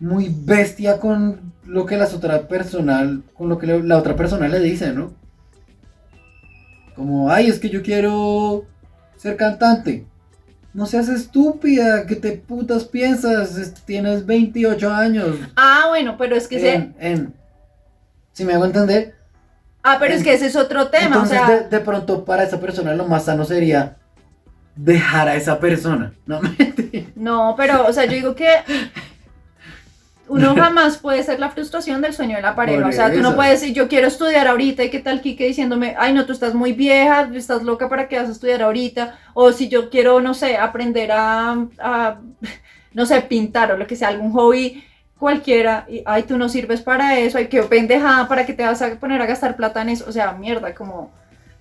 [0.01, 4.61] muy bestia con lo que la otra persona, con lo que la otra persona le
[4.61, 5.15] dice, ¿no?
[6.95, 8.65] Como, ay, es que yo quiero
[9.17, 10.07] ser cantante.
[10.73, 13.57] No seas estúpida, ¿qué te putas piensas?
[13.57, 15.37] Es- Tienes 28 años.
[15.57, 17.35] ah, bueno, pero es que se, En,
[18.33, 19.15] si me hago entender,
[19.83, 22.43] ah, pero es que ese es otro tema, entonces o sea, de, de pronto para
[22.43, 23.97] esa persona lo más sano sería
[24.75, 26.13] dejar a esa persona.
[26.27, 27.07] No mentira.
[27.15, 28.49] No, pero, o sea, yo digo que
[30.29, 32.87] uno jamás puede ser la frustración del sueño de la pareja.
[32.87, 35.95] O sea, tú no puedes decir, yo quiero estudiar ahorita y qué tal Kike diciéndome,
[35.99, 39.19] ay, no, tú estás muy vieja, estás loca para que vas a estudiar ahorita.
[39.35, 42.21] O si yo quiero, no sé, aprender a, a,
[42.93, 44.85] no sé, pintar o lo que sea, algún hobby
[45.19, 48.83] cualquiera, y ay, tú no sirves para eso, ay, qué pendejada, para que te vas
[48.83, 50.05] a poner a gastar plata en eso.
[50.09, 51.13] O sea, mierda, como,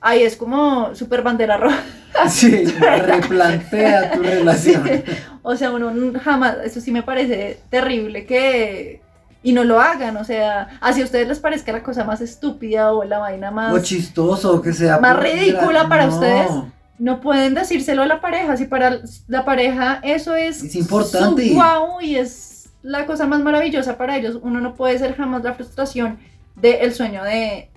[0.03, 1.81] ay, es como super bandera roja.
[2.29, 4.87] Sí, replantea tu relación.
[4.87, 5.03] Sí.
[5.41, 5.91] O sea, uno
[6.23, 9.01] jamás, eso sí me parece terrible que...
[9.41, 12.93] Y no lo hagan, o sea, así a ustedes les parezca la cosa más estúpida
[12.93, 13.73] o la vaina más...
[13.73, 14.99] O chistoso, que sea.
[14.99, 16.51] Más ridícula para No, ustedes.
[16.99, 20.63] No pueden decírselo a la pareja, si para la pareja eso es...
[20.63, 21.49] Es importante.
[21.49, 24.37] Su guau y es la cosa más maravillosa para ellos.
[24.43, 26.19] Uno no puede ser jamás la frustración
[26.55, 27.69] del sueño de,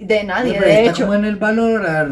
[0.00, 1.02] de nadie, Pero de está hecho.
[1.06, 2.10] como en el valorar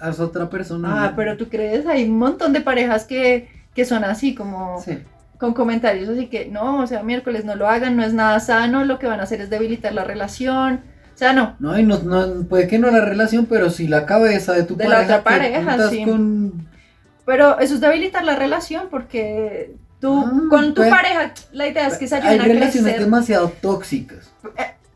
[0.00, 1.04] a otra persona.
[1.04, 1.16] Ah, ¿no?
[1.16, 4.80] pero tú crees, hay un montón de parejas que, que son así, como...
[4.82, 4.98] Sí.
[5.38, 8.84] con comentarios, así que no, o sea, miércoles no lo hagan, no es nada sano,
[8.84, 10.80] lo que van a hacer es debilitar la relación,
[11.14, 14.06] o sea, no, No, y no, no, puede que no la relación, pero sí la
[14.06, 15.04] cabeza de tu De la pareja.
[15.04, 16.04] otra que pareja, putas sí.
[16.04, 16.68] con-
[17.26, 21.86] pero eso es debilitar la relación porque tú, Ah, con tu pues, pareja, la idea
[21.88, 24.32] es que se Hay ayuden a relaciones crecer, demasiado tóxicas.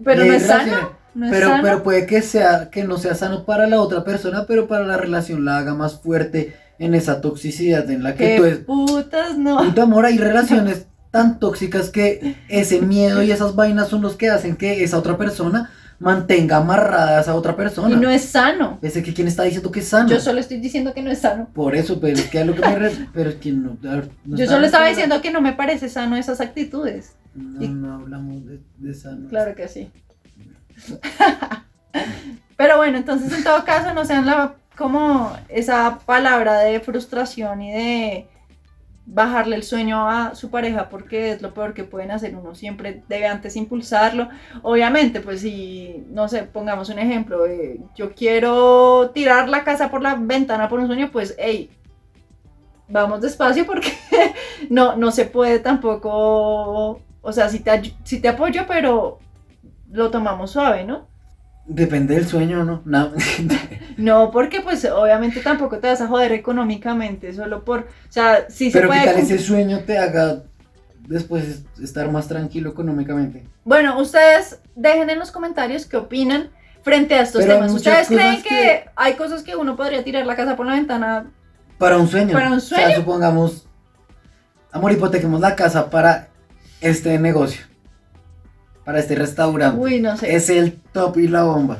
[0.04, 1.62] pero Y no hay es sano, relaciones- no es Pero, sano.
[1.62, 4.96] pero puede que sea que no sea sano para la otra persona, pero para la
[4.96, 9.58] relación la haga más fuerte en esa toxicidad en la que tú es putas, no.
[9.58, 10.04] amor.
[10.06, 14.84] Hay relaciones tan tóxicas que ese miedo y esas vainas son los que hacen que
[14.84, 17.94] esa otra persona mantenga amarrada a esa otra persona.
[17.94, 18.78] Y no es sano.
[18.82, 20.10] Ese que quién está diciendo que es sano.
[20.10, 21.48] Yo solo estoy diciendo que no es sano.
[21.54, 23.78] Por eso, pero es que a lo que me re- pero es que no,
[24.26, 27.12] Yo solo estaba diciendo que no me parece sano esas actitudes.
[27.34, 29.28] No, no hablamos de, de sano.
[29.30, 29.90] Claro que sí.
[32.56, 38.28] Pero bueno, entonces en todo caso no sean como esa palabra de frustración y de
[39.06, 42.34] bajarle el sueño a su pareja porque es lo peor que pueden hacer.
[42.34, 44.28] Uno siempre debe antes impulsarlo.
[44.62, 50.02] Obviamente, pues si, no sé, pongamos un ejemplo, eh, yo quiero tirar la casa por
[50.02, 51.70] la ventana por un sueño, pues, hey,
[52.88, 53.92] vamos despacio porque
[54.70, 59.18] no, no se puede tampoco, o sea, si te, si te apoyo, pero
[59.92, 61.06] lo tomamos suave, ¿no?
[61.66, 62.82] Depende del sueño, ¿no?
[62.84, 63.12] No.
[63.96, 68.70] No, porque pues obviamente tampoco te vas a joder económicamente, solo por, o sea, sí
[68.70, 70.42] se pero puede qué tal cumplir- ese sueño te haga
[71.08, 73.48] después estar más tranquilo económicamente.
[73.64, 76.50] Bueno, ustedes dejen en los comentarios qué opinan
[76.82, 77.72] frente a estos Pero temas.
[77.72, 78.48] ¿Ustedes creen que...
[78.50, 81.30] que- hay cosas que uno podría tirar la casa por la ventana?
[81.78, 82.34] Para un sueño.
[82.34, 82.86] ¿Para un O sueño?
[82.88, 83.66] sea, supongamos,
[84.72, 86.28] amor, hipotequemos la casa para
[86.82, 87.64] este negocio,
[88.86, 89.78] para este restaurante.
[89.78, 90.34] Uy, no sé.
[90.34, 91.78] Es el top y la bomba.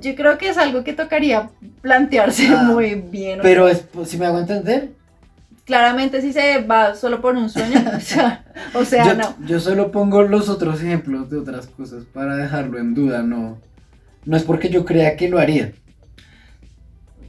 [0.00, 1.50] Yo creo que es algo que tocaría
[1.82, 3.40] plantearse Ah, muy bien.
[3.40, 4.90] o Pero es, si me hago entender,
[5.64, 9.36] Claramente si se va solo por un sueño, o sea, o sea, yo, no.
[9.46, 13.58] yo solo pongo los otros ejemplos de otras cosas para dejarlo en duda, no,
[14.24, 15.72] no es porque yo crea que lo haría.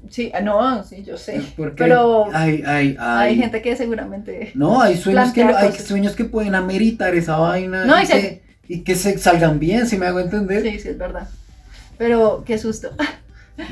[0.09, 1.41] Sí, ah, no, sí, yo sé.
[1.55, 4.51] porque pero hay, hay, hay, Hay gente que seguramente...
[4.55, 8.41] No, hay sueños que, lo- hay sueños que pueden ameritar esa vaina No, y, se-
[8.67, 10.61] y que se salgan bien, si me hago entender.
[10.63, 11.27] Sí, sí, es verdad.
[11.97, 12.89] Pero qué susto.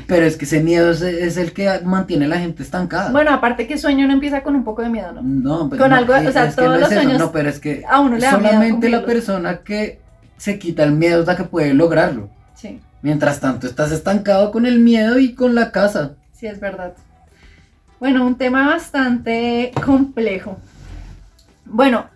[0.06, 3.10] Pero es que ese miedo es, es el que mantiene a la gente estancada.
[3.10, 5.22] Bueno, aparte que sueño no empieza con un poco de miedo, ¿no?
[5.22, 7.18] No, pues Con no, algo- eh, o sea, es que no los es eso, sueños
[7.18, 9.98] No, pero es que A uno le da solamente la persona que
[10.36, 12.30] se quita el miedo es la que puede lograrlo.
[12.54, 16.12] Sí, Mientras tanto, estás estancado con el miedo y con la casa.
[16.32, 16.94] sí, es verdad.
[17.98, 20.58] Bueno, un tema bastante complejo.
[21.64, 22.06] Bueno,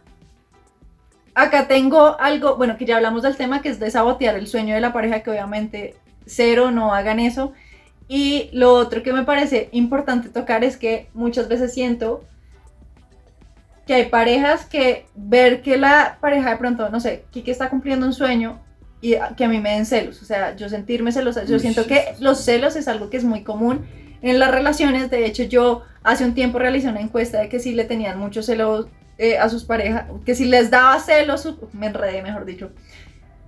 [1.36, 4.74] acá tengo algo, bueno, que ya hablamos del tema, que es de sabotear el sueño
[4.74, 5.94] de la pareja, que obviamente
[6.24, 7.52] cero, no hagan eso.
[8.08, 12.24] Y lo otro que me parece importante tocar es que muchas veces siento
[13.86, 18.06] que hay parejas que ver que la pareja de pronto, no sé, Kike está cumpliendo
[18.06, 18.58] un sueño
[19.02, 22.14] y que a mí me den celos, o sea, yo sentirme celosa, yo siento que
[22.18, 23.86] los celos es algo que es muy común
[24.22, 27.74] en las relaciones, de hecho yo hace un tiempo realicé una encuesta de que si
[27.74, 28.88] le tenían mucho celos
[29.18, 32.70] eh, a sus parejas, que si les daba celos, me enredé mejor dicho,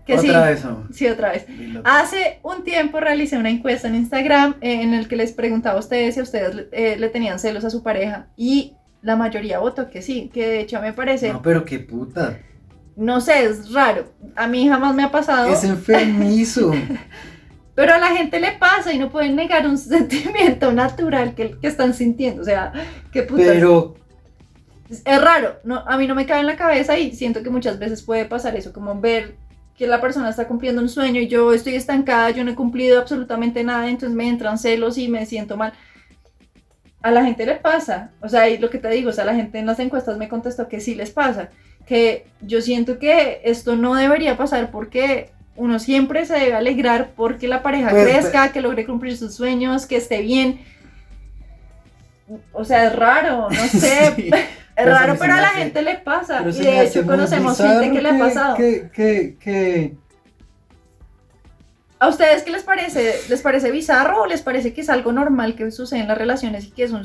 [0.06, 0.86] que Otra sí, vez, amor.
[0.90, 1.44] sí, otra vez.
[1.84, 5.80] Hace un tiempo realicé una encuesta en Instagram eh, en el que les preguntaba a
[5.80, 9.90] ustedes si a ustedes eh, le tenían celos a su pareja y la mayoría votó
[9.90, 12.38] que sí, que de hecho me parece, No, no, pero qué puta.
[13.20, 14.06] sé, es raro.
[14.34, 16.72] A mí jamás me ha pasado, Es enfermizo.
[17.74, 21.66] pero a la gente le pasa y no pueden negar un sentimiento natural que, que
[21.68, 22.42] están sintiendo.
[22.42, 22.72] O sea,
[23.12, 23.46] qué putas.
[23.46, 23.94] pero
[24.90, 27.78] Es raro, no, a mí no me cabe en la cabeza y siento que muchas
[27.78, 29.34] veces puede pasar eso, como ver
[29.76, 32.98] que la persona está cumpliendo un sueño y yo estoy estancada, yo no he cumplido
[32.98, 35.72] absolutamente nada, entonces me entran celos y me siento mal.
[37.00, 39.34] A la gente le pasa, o sea, y lo que te digo, o sea, la
[39.36, 41.50] gente en las encuestas me contestó que sí les pasa,
[41.86, 47.46] que yo siento que esto no debería pasar porque uno siempre se debe alegrar porque
[47.46, 50.60] la pareja Pues, crezca, que logre cumplir sus sueños, que esté bien.
[52.52, 54.30] O sea, es raro, no sé, Sí.
[54.78, 56.42] Es Pero raro, pero a la hace- gente le pasa.
[56.48, 58.56] Y de hecho conocemos gente que le ha pasado.
[58.56, 59.96] Que, que, que,
[62.00, 63.14] ¿A ustedes qué les parece?
[63.28, 66.66] ¿Les parece bizarro o les parece que es algo normal que sucede en las relaciones
[66.66, 67.02] y que es un,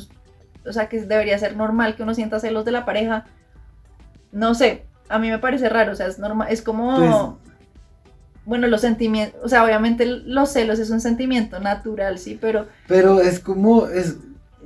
[0.68, 3.26] o sea, que debería ser normal que uno sienta celos de la pareja?
[4.32, 7.44] No sé, a mí me parece raro, o sea, es normal, es como, Pues-
[8.46, 13.20] bueno, los sentimientos, o sea, obviamente los celos es un sentimiento natural, sí, pero Pero
[13.20, 13.88] es como.
[13.88, 14.18] Es,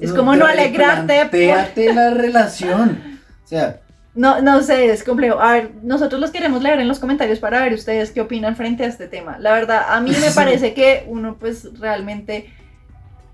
[0.01, 3.19] Es como no alegrarte por- Plantéate la relación.
[3.43, 3.79] O sea,
[4.15, 5.39] no, no sé, es complejo.
[5.39, 8.83] A ver, nosotros los queremos leer en los comentarios para ver ustedes qué opinan frente
[8.83, 9.37] a este tema.
[9.39, 12.51] La verdad, a mí me parece que uno pues realmente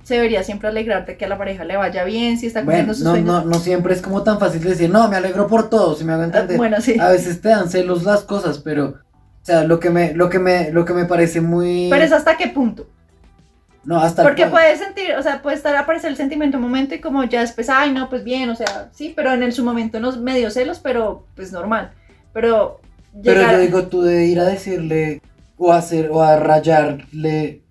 [0.03, 2.93] se debería siempre alegrarte que a la pareja le vaya bien, si está bueno, cumpliendo
[2.93, 3.45] sus no, sueños.
[3.45, 6.11] no, no siempre es como tan fácil decir, no, me alegro por todo, si me
[6.11, 6.57] hago Ah, entender.
[6.57, 6.99] Bueno, sí.
[6.99, 8.85] A veces te dan celos las cosas, pero.
[8.87, 11.87] O sea, lo que me, lo que me, lo que me parece muy.
[11.89, 12.87] Pero es hasta qué punto.
[13.85, 16.95] No, hasta Porque punto- puede sentir, o sea, puede estar aparecer el sentimiento un momento
[16.95, 19.63] y como ya después, ay, no, pues bien, o sea, sí, pero en el, su
[19.65, 21.91] momento unos medio celos, pero pues normal.
[22.31, 22.79] Pero
[23.23, 25.21] Pero llegar- yo digo, tú de ir a decirle
[25.57, 27.61] o a hacer o a rayarle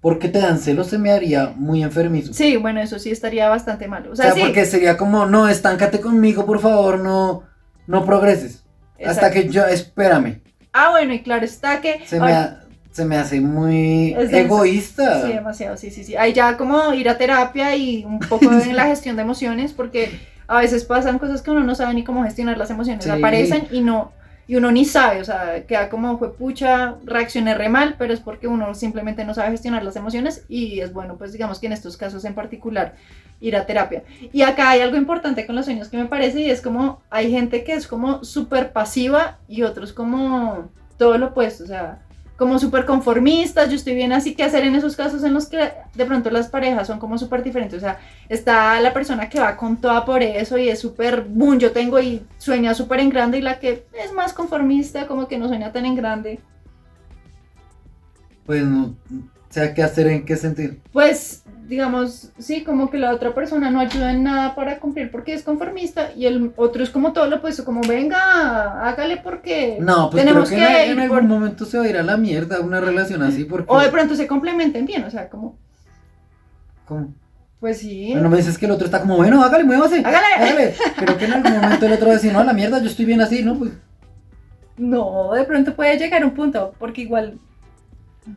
[0.00, 2.32] porque te dan celos se me haría muy enfermizo.
[2.32, 4.06] Sí, bueno, eso sí estaría bastante mal.
[4.08, 4.40] O o sea, sea, sí.
[4.40, 7.44] porque sería como, no, estáncate conmigo, por favor, no,
[7.86, 8.64] no progreses.
[9.06, 12.00] Hasta que yo, espérame, Ah, bueno, y claro está que...
[12.06, 15.26] se me, ay, ha- se me hace muy Es egoísta.
[15.26, 16.16] Sí, demasiado, sí, sí, sí.
[16.16, 20.10] Hay ya como ir a terapia y un poco en la gestión de emociones, porque
[20.48, 23.04] a veces pasan cosas que uno no sabe ni cómo gestionar las emociones.
[23.04, 23.10] Sí.
[23.10, 24.12] Aparecen y no,
[24.50, 28.18] y uno ni sabe, o sea, queda como fue pucha, reaccioné re mal, pero es
[28.18, 31.72] porque uno simplemente no sabe gestionar las emociones y es bueno, pues digamos que en
[31.72, 32.96] estos casos en particular,
[33.40, 34.02] ir a terapia.
[34.32, 37.30] Y acá hay algo importante con los sueños que me parece y es como hay
[37.30, 42.00] gente que es como súper pasiva y otros como todo lo opuesto, o sea,
[42.40, 45.72] como súper conformistas, yo estoy bien así, ¿qué hacer en esos casos en los que
[45.92, 47.76] de pronto las parejas son como súper diferentes?
[47.76, 48.00] O sea,
[48.30, 52.00] está la persona que va con toda por eso y es súper, boom, yo tengo
[52.00, 55.70] y sueña súper en grande y la que es más conformista, como que no sueña
[55.70, 56.40] tan en grande.
[58.46, 60.76] Pues no, o sea, ¿qué hacer en qué sentido?
[60.94, 61.39] Pues,
[61.70, 65.44] digamos, sí, como que la otra persona no ayuda en nada para cumplir porque es
[65.44, 69.78] conformista y el otro es como todo lo opuesto, como venga, hágale porque...
[69.80, 72.02] No, pues Tenemos creo que, que en, algún por- momento se va a ir a
[72.02, 73.66] la mierda una relación así porque...
[73.68, 75.58] O de pronto se complementen bien, o sea, como,
[76.86, 77.14] ¿cómo?
[77.60, 78.08] pues sí.
[78.14, 79.98] Bueno, me dices que el otro está como, bueno, hágale, muévase.
[80.00, 80.26] Hágale.
[80.38, 80.74] Hágale.
[80.96, 82.86] Creo que en algún momento el otro va a decir, no, a la mierda, yo
[82.86, 83.56] estoy bien así, ¿no?
[83.56, 83.70] Pues,
[84.76, 87.38] No, de pronto puede llegar un punto, porque igual...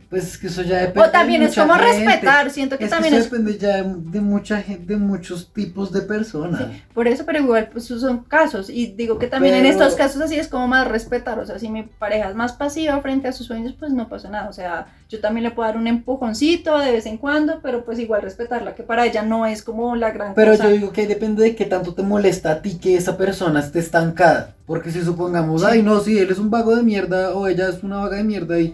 [0.09, 2.05] pues es que eso ya depende O también de es mucha como gente.
[2.05, 4.97] respetar, siento que Es que también eso es depende ya de, de mucha gente, de
[4.99, 6.63] muchos tipos de personas.
[6.93, 10.21] por eso, pero igual pues son casos y digo que también en Pero- estos casos
[10.21, 13.31] así es como más respetar, o sea, si mi pareja es más pasiva frente a
[13.31, 16.77] sus sueños, pues no pasa nada, o sea, yo también le puedo dar un empujoncito
[16.79, 20.11] de vez en cuando, pero pues igual respetarla, que para ella no es como la
[20.11, 20.63] gran Pero cosa.
[20.65, 23.79] yo digo que depende de qué tanto te molesta a ti que esa persona esté
[23.79, 24.55] estancada.
[24.65, 25.67] Porque si supongamos, Sí.
[25.69, 28.23] ay no, sí, él es un vago de mierda o ella es una vaga de
[28.23, 28.73] mierda y,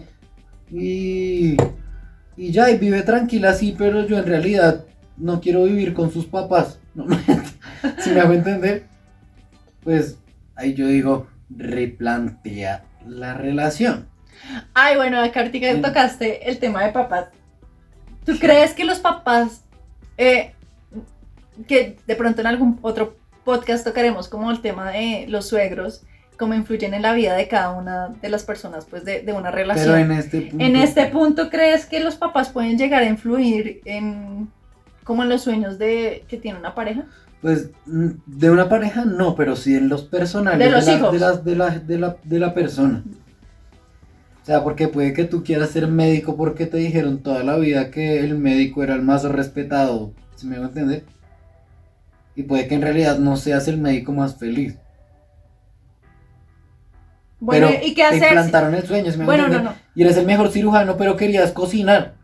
[0.70, 1.56] y,
[2.36, 4.84] y ya, y vive tranquila así, pero yo en realidad
[5.16, 6.78] no quiero vivir con sus papás.
[6.92, 7.06] No,
[7.98, 8.84] si me hago entender,
[9.84, 10.18] pues
[10.56, 14.06] ahí yo digo, replantea la relación.
[14.74, 15.80] Ay, bueno, acá ahorita que Sí.
[15.80, 17.26] tocaste el tema de papás.
[18.26, 19.62] ¿Tú crees que los papás,
[20.18, 20.52] eh,
[21.68, 26.02] que de pronto en algún otro podcast tocaremos como el tema de los suegros,
[26.40, 29.50] cómo influyen en la vida de cada una de las personas, pues de, de una
[29.50, 29.94] relación?
[29.94, 30.64] Pero en este punto.
[30.64, 34.48] En este punto, ¿crees que los papás pueden llegar a influir en
[35.04, 37.04] como en los sueños de que tiene una pareja?
[37.42, 41.12] Pues de una pareja no, pero sí en los personales De los la, hijos.
[41.12, 43.04] de, la, de, la, de, la, de la persona.
[44.42, 47.90] O sea, porque puede que tú quieras ser médico porque te dijeron toda la vida
[47.90, 51.04] que el médico era el más respetado, si me va a entender?
[52.34, 54.78] Y puede que en realidad no seas el médico más feliz.
[57.40, 58.18] Bueno, pero ¿y qué te hacer?
[58.18, 59.74] si- implantaron el sueño, a Bueno, no, no.
[59.94, 62.14] Y eres el mejor cirujano, pero querías cocinar.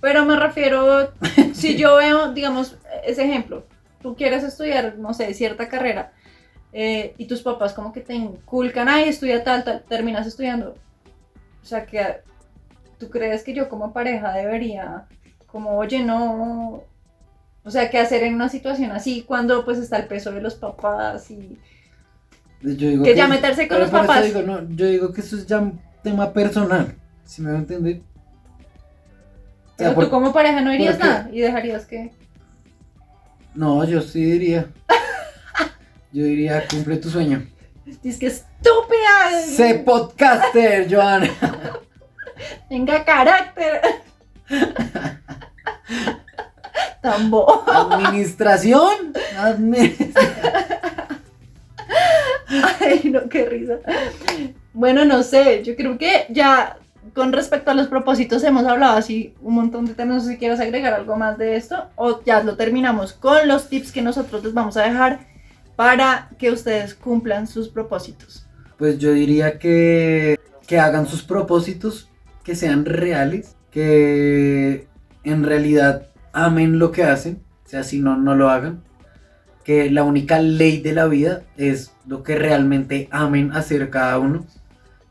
[0.00, 1.12] Pero me refiero,
[1.52, 3.66] si yo veo, digamos, ese ejemplo,
[4.00, 6.12] tú quieres estudiar, no sé, cierta carrera,
[6.72, 10.74] eh, y tus papás como que te inculcan, ay, estudia tal, tal, terminas estudiando.
[11.62, 12.20] O sea, que
[12.98, 15.06] tú crees que yo como pareja debería,
[15.46, 16.84] como, oye, no,
[17.64, 20.54] o sea, qué hacer en una situación así cuando pues está el peso de los
[20.54, 21.58] papás y...
[22.62, 24.24] Yo digo Que ya meterse con los por papás.
[24.24, 26.94] digo, no, yo digo que eso es ya un tema personal,
[27.24, 27.96] si me va a entender.
[27.96, 32.12] O sea, Pero por- tú como pareja no dirías porque- nada y dejarías que...
[33.54, 34.66] No, yo sí diría.
[36.12, 37.46] Yo diría, cumple tu sueño.
[38.04, 39.40] Es que estúpida.
[39.46, 41.30] Sé podcaster, Joana.
[42.68, 43.80] Tenga carácter.
[47.02, 47.64] Tambo.
[47.68, 49.12] Administración.
[49.36, 50.12] Admi-
[52.80, 53.78] Ay, no, qué risa.
[54.72, 56.76] Bueno, no sé, yo creo que ya
[57.14, 60.16] con respecto a los propósitos hemos hablado así un montón de temas.
[60.16, 63.68] No sé si quieres agregar algo más de esto o ya lo terminamos con los
[63.68, 65.28] tips que nosotros les vamos a dejar
[65.76, 68.46] para que ustedes cumplan sus propósitos.
[68.76, 72.08] Pues yo diría que, que hagan sus propósitos,
[72.44, 74.88] que sean reales, que
[75.24, 78.82] en realidad amen lo que hacen, o sea, si no, no lo hagan.
[79.70, 84.44] Que la única ley de la vida es lo que realmente amen hacer cada uno.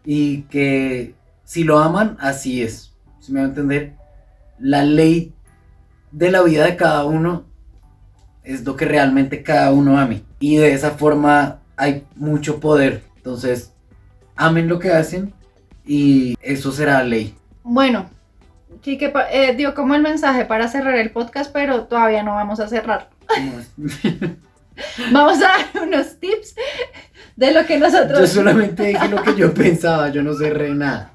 [0.03, 2.93] Y que si lo aman, así es.
[3.21, 3.93] Si me va a entender,
[4.59, 5.31] la ley
[6.11, 7.45] de la vida de cada uno
[8.43, 10.23] es lo que realmente cada uno ame.
[10.41, 13.03] Y de esa forma hay mucho poder.
[13.15, 13.71] Entonces,
[14.35, 15.31] amen lo que hacen
[15.85, 17.33] y eso será ley.
[17.63, 18.09] Bueno,
[18.81, 22.59] sí que eh, dio como el mensaje para cerrar el podcast, pero todavía no vamos
[22.59, 23.09] a cerrar.
[25.11, 26.55] Vamos a dar unos tips
[27.35, 28.29] de lo que Yo nosotros...
[28.29, 31.11] solamente dije lo que yo pensaba, yo no cerré nada.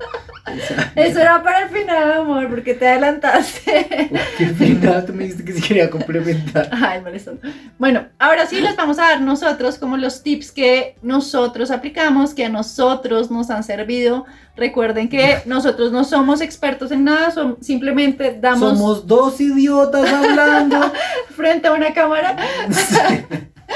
[0.94, 4.10] Eso era para el final, amor, porque te adelantaste.
[4.36, 5.04] ¿Qué final?
[5.06, 6.68] Tú me dijiste que se quería complementar.
[6.70, 7.40] Ay, molestón.
[7.78, 12.44] Bueno, ahora sí les vamos a dar nosotros como los tips que nosotros aplicamos, que
[12.44, 14.26] a nosotros nos han servido.
[14.56, 18.78] Recuerden que nosotros no somos expertos en nada, simplemente damos...
[18.78, 20.92] Somos dos idiotas hablando.
[21.34, 22.36] frente a una cámara.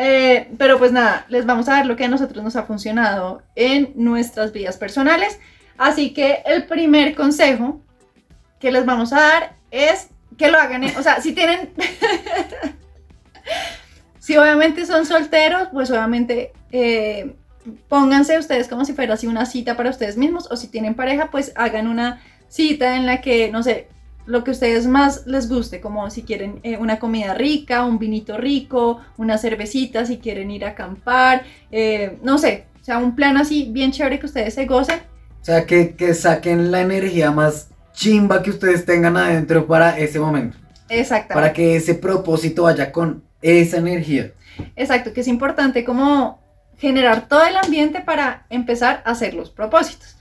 [0.00, 3.42] Eh, pero pues nada, les vamos a dar lo que a nosotros nos ha funcionado
[3.56, 5.40] en nuestras vidas personales.
[5.76, 7.80] Así que el primer consejo
[8.60, 11.70] que les vamos a dar es que lo hagan, o sea, si tienen,
[14.20, 17.34] si obviamente son solteros, pues obviamente eh,
[17.88, 21.30] pónganse ustedes como si fuera así una cita para ustedes mismos, o si tienen pareja,
[21.30, 23.88] pues hagan una cita en la que, no sé,
[24.28, 27.98] lo que a ustedes más les guste, como si quieren eh, una comida rica, un
[27.98, 33.16] vinito rico, una cervecita, si quieren ir a acampar, eh, no sé, o sea, un
[33.16, 35.00] plan así bien chévere que ustedes se gocen.
[35.40, 40.20] O sea, que, que saquen la energía más chimba que ustedes tengan adentro para ese
[40.20, 40.58] momento.
[40.90, 41.34] Exactamente.
[41.34, 44.32] Para que ese propósito vaya con esa energía.
[44.76, 46.38] Exacto, que es importante como
[46.76, 50.17] generar todo el ambiente para empezar a hacer los propósitos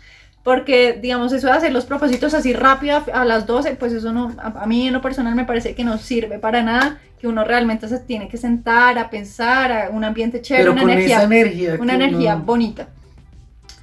[0.48, 4.34] porque digamos eso de hacer los propósitos así rápido a, las 12, pues eso no,
[4.41, 7.89] a, mí en lo personal me parece que no sirve para nada, que uno realmente
[7.89, 12.88] se tiene que sentar a pensar, a un ambiente chévere, una energía, una energía bonita.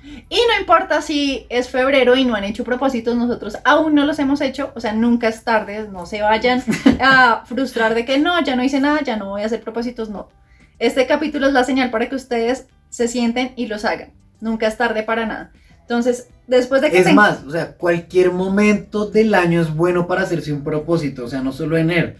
[0.02, 4.18] Y no importa si es febrero y no han hecho propósitos, nosotros aún no los
[4.18, 6.62] hemos hecho, o sea, nunca es tarde, no se vayan
[6.98, 10.08] a frustrar de que no, ya no hice nada, ya no voy a hacer propósitos,
[10.08, 10.30] no.
[10.78, 14.14] Este capítulo es la señal para que ustedes se sienten y los hagan.
[14.40, 15.52] Nunca es tarde para nada.
[15.82, 16.98] Entonces, después de que...
[16.98, 21.28] Es más, o sea, cualquier momento del año es bueno para hacerse un propósito, o
[21.28, 22.14] sea, no solo enero.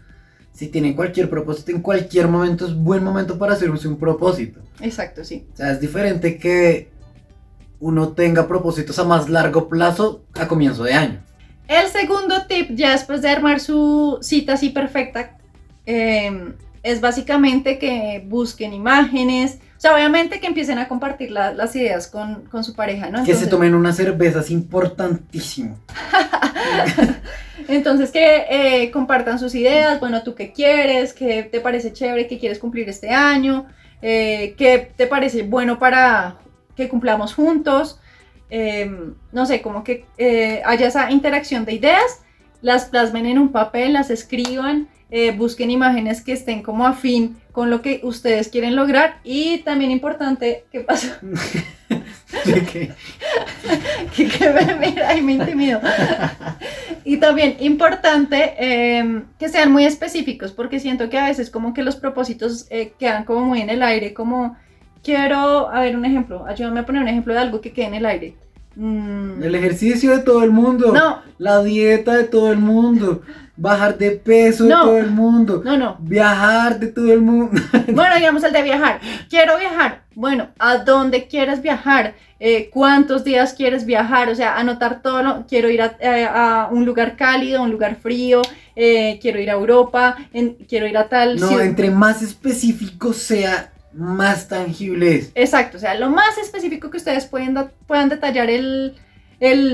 [0.52, 4.60] Si tienen cualquier propósito, en cualquier momento es buen momento para hacerse un propósito.
[4.80, 5.46] Exacto, sí.
[5.52, 6.90] O sea, es diferente que
[7.80, 11.22] uno tenga propósitos a más largo plazo a comienzo de año.
[11.66, 15.36] El segundo tip, ya después de armar su cita así perfecta,
[15.86, 22.48] eh, es básicamente que busquen imágenes, sea, obviamente que empiecen a compartir las ideas con,
[22.64, 23.22] su pareja, ¿no?
[23.22, 25.78] que se tomen una cerveza, es importantísimo.
[27.68, 32.38] Entonces, que eh, compartan sus ideas, bueno, tú qué quieres, qué te parece chévere, qué
[32.38, 33.66] quieres cumplir este año,
[34.00, 36.36] eh, qué te parece bueno para
[36.76, 38.00] que cumplamos juntos.
[38.48, 42.22] Em, no sé, como que eh, haya esa interacción de ideas,
[42.62, 44.88] las plasmen en un papel, las escriban,
[45.36, 50.64] busquen imágenes que estén como afín con lo que ustedes quieren lograr y también importante,
[50.72, 51.06] ¿qué pasó?
[52.72, 52.90] qué?
[54.16, 55.80] que, me mira y me intimido.
[57.04, 61.84] y también importante em, que sean muy específicos porque siento que a veces como que
[61.84, 64.56] los propósitos eh, quedan como muy en el aire, como
[65.04, 67.94] quiero, a ver un ejemplo, ayúdame a poner un ejemplo de algo que quede en
[67.94, 68.34] el aire.
[68.74, 69.44] Mm.
[69.44, 70.92] El ejercicio de todo el mundo.
[70.92, 71.20] No.
[71.38, 73.22] La dieta de todo el mundo.
[73.56, 75.62] Bajar de peso de todo el mundo.
[75.64, 75.96] No, no.
[76.00, 77.52] Viajar de todo el mundo.
[77.92, 79.00] bueno, digamos el de viajar.
[79.30, 80.02] Quiero viajar.
[80.14, 82.14] Bueno, ¿a dónde quieres viajar?
[82.40, 84.28] Eh, ¿Cuántos días quieres viajar?
[84.28, 85.22] O sea, anotar todo.
[85.22, 86.28] Lo, quiero ir a, eh,
[86.72, 88.42] un lugar cálido, un lugar frío.
[88.74, 90.16] Eh, quiero ir a Europa.
[90.68, 91.38] quiero ir a tal.
[91.38, 95.30] No, entre más específico sea más tangibles.
[95.34, 98.94] Exacto, o sea, lo más específico que ustedes pueden puedan detallar el,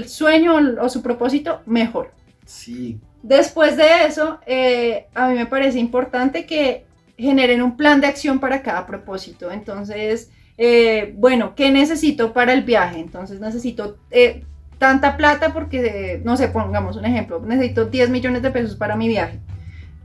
[0.07, 2.13] sueño o su propósito, mejor.
[2.51, 2.99] Sí.
[3.23, 6.85] Después de eso, eh, a mí me parece importante que
[7.17, 9.53] generen un plan de acción para cada propósito.
[9.53, 12.99] Entonces, eh, bueno, ¿qué necesito para el viaje?
[12.99, 14.45] Entonces necesito eh,
[14.79, 19.07] tanta plata porque, no sé, pongamos un ejemplo, necesito 10 millones de pesos para mi
[19.07, 19.39] viaje.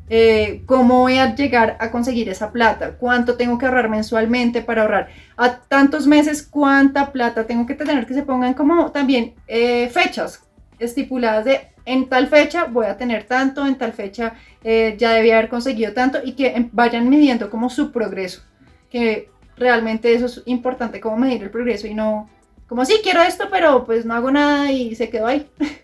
[0.07, 4.83] Eh, cómo voy a llegar a conseguir esa plata, cuánto tengo que ahorrar mensualmente para
[4.83, 10.43] ahorrar a tantos meses, cuánta plata tengo que tener, que se pongan como también fechas
[10.77, 14.33] estipuladas de en tal fecha voy a tener tanto, en tal fecha
[14.63, 18.41] eh, ya debía haber conseguido tanto y que em, vayan midiendo como su progreso,
[18.89, 22.29] que realmente eso es importante, como medir el progreso y no
[22.67, 25.47] como sí quiero esto, pero pues no hago nada y se quedó ahí.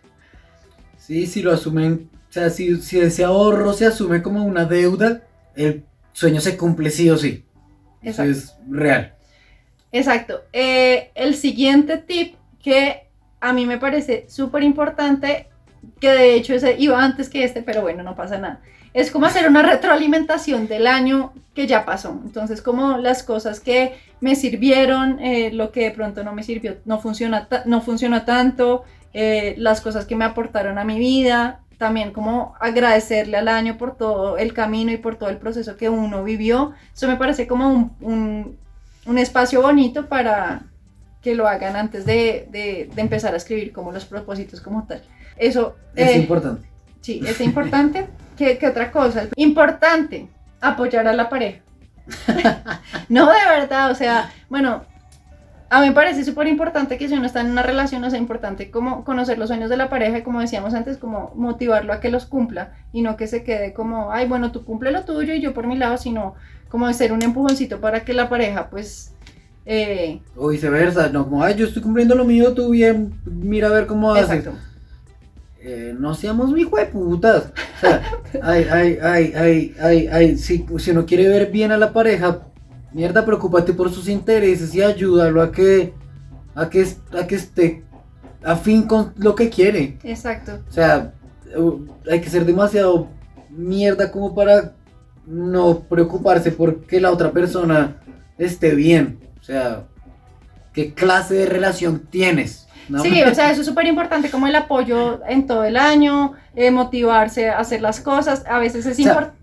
[0.98, 5.22] Sí, si lo asumen o sea, si, ese ahorro se asume como una deuda,
[5.54, 5.84] el
[6.14, 7.44] sueño se cumple sí o sí.
[8.02, 9.14] Eso es real.
[9.92, 10.44] Exacto.
[10.54, 13.10] Eh, el siguiente tip que
[13.42, 15.50] a mí me parece súper importante,
[16.00, 18.60] que de hecho ese iba antes que este, pero bueno, no pasa nada.
[18.94, 22.20] Es como hacer una retroalimentación del año que ya pasó.
[22.26, 26.78] Entonces, como las cosas que me sirvieron, eh, lo que de pronto no me sirvió,
[26.86, 32.12] no funciona, no funciona tanto, eh, las cosas que me aportaron a mi vida, también
[32.12, 36.24] como agradecerle al año por todo el camino y por todo el proceso que uno
[36.24, 36.74] vivió.
[36.94, 37.70] Eso me parece como
[38.02, 38.58] un,
[39.06, 40.62] un, espacio bonito para,
[41.24, 45.02] que lo hagan antes de, de- de empezar a escribir como los propósitos como tal.
[45.42, 46.70] Eso Es eh, importante.
[47.02, 48.08] Sí, es importante.
[48.38, 49.28] ¿Qué, qué otra cosa?
[49.36, 50.30] Importante,
[50.62, 51.62] apoyar a la pareja.
[53.10, 54.84] no, de verdad, o sea, bueno,
[55.70, 58.20] a mí me parece súper importante que si uno está en una relación, o sea,
[58.20, 62.00] importante como conocer los sueños de la pareja y como decíamos antes, como motivarlo a
[62.00, 65.34] que los cumpla y no que se quede como, ay, bueno, tú cumple lo tuyo
[65.34, 66.36] y yo por mi lado, sino
[66.70, 69.14] como ser un empujoncito para que la pareja, pues,
[69.66, 73.72] eh, O viceversa, no como, ay, yo estoy cumpliendo lo mío, tú bien, mira a
[73.72, 74.30] ver cómo haces.
[74.30, 74.71] exacto.
[75.64, 77.52] Eh, no seamos mi hijo de putas.
[77.78, 78.02] O sea,
[78.42, 82.48] ay, ay, ay, ay, ay, ay, si, si uno quiere ver bien a la pareja,
[82.92, 85.94] mierda, preocúpate por sus intereses y ayúdalo a que,
[86.56, 86.88] a que,
[87.18, 87.84] a que esté
[88.44, 89.98] afín con lo que quiere.
[90.04, 90.60] Exacto.
[90.68, 91.14] O sea,
[92.10, 93.08] hay que ser demasiado
[93.50, 94.74] mierda como para
[95.26, 97.98] no preocuparse por que la otra persona
[98.38, 99.20] esté bien.
[99.40, 99.86] O sea,
[100.74, 102.61] ¿qué clase de relación tienes?
[102.90, 103.02] ¿No?
[103.04, 106.72] Sí, o sea, eso es súper importante, como el apoyo en todo el año, eh,
[106.72, 108.44] motivarse a hacer las cosas.
[108.48, 109.42] A veces es sea, importante.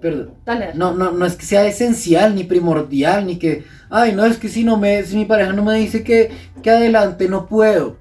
[0.00, 0.30] Perdón.
[0.46, 4.38] Dale, No, no, no es que sea esencial ni primordial, ni que, ay, no, es
[4.38, 6.30] que si no me, si mi pareja no me dice que,
[6.62, 7.98] que adelante no puedo.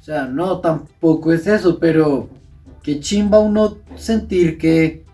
[0.00, 2.28] O sea, no, tampoco es eso, pero
[2.82, 5.04] qué chimba uno sentir que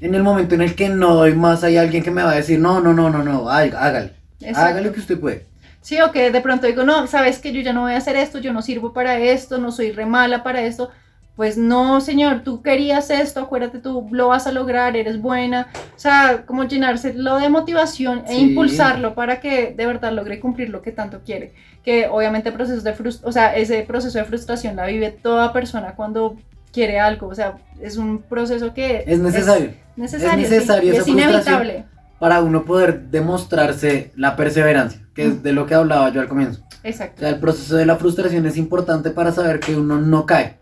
[0.00, 2.36] en el momento en el que no doy más hay alguien que me va a
[2.36, 4.60] decir, no, no, no, no, no, hágale, Exacto.
[4.60, 5.46] hágale lo que usted puede.
[5.80, 8.16] Sí, o que de pronto digo, no, sabes que yo ya no voy a hacer
[8.16, 10.90] esto, yo no sirvo para esto, no soy re mala para esto.
[11.36, 15.68] Pues no, señor, tú querías esto, acuérdate, tú lo vas a lograr, eres buena.
[15.96, 18.40] O sea, como llenárselo de motivación e Sí.
[18.40, 21.54] impulsarlo para que de verdad logre cumplir lo que tanto quiere.
[21.82, 25.94] Que obviamente procesos de frust o sea, ese proceso de frustración la vive toda persona
[25.94, 26.36] cuando
[26.72, 27.28] quiere algo.
[27.28, 31.84] O sea, es un proceso que Es necesario necesario, Es necesario sí, y es inevitable.
[32.20, 36.62] Para uno poder demostrarse la perseverancia, que es de lo que hablaba yo al comienzo.
[36.62, 40.26] O Exacto, sea, el proceso de la frustración es importante para saber que uno no
[40.26, 40.60] cae.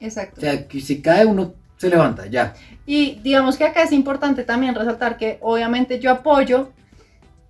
[0.00, 0.40] exacto.
[0.40, 2.62] O sea, que si cae uno se levanta, ya.
[2.86, 6.74] Y digamos que acá es importante también resaltar que obviamente yo apoyo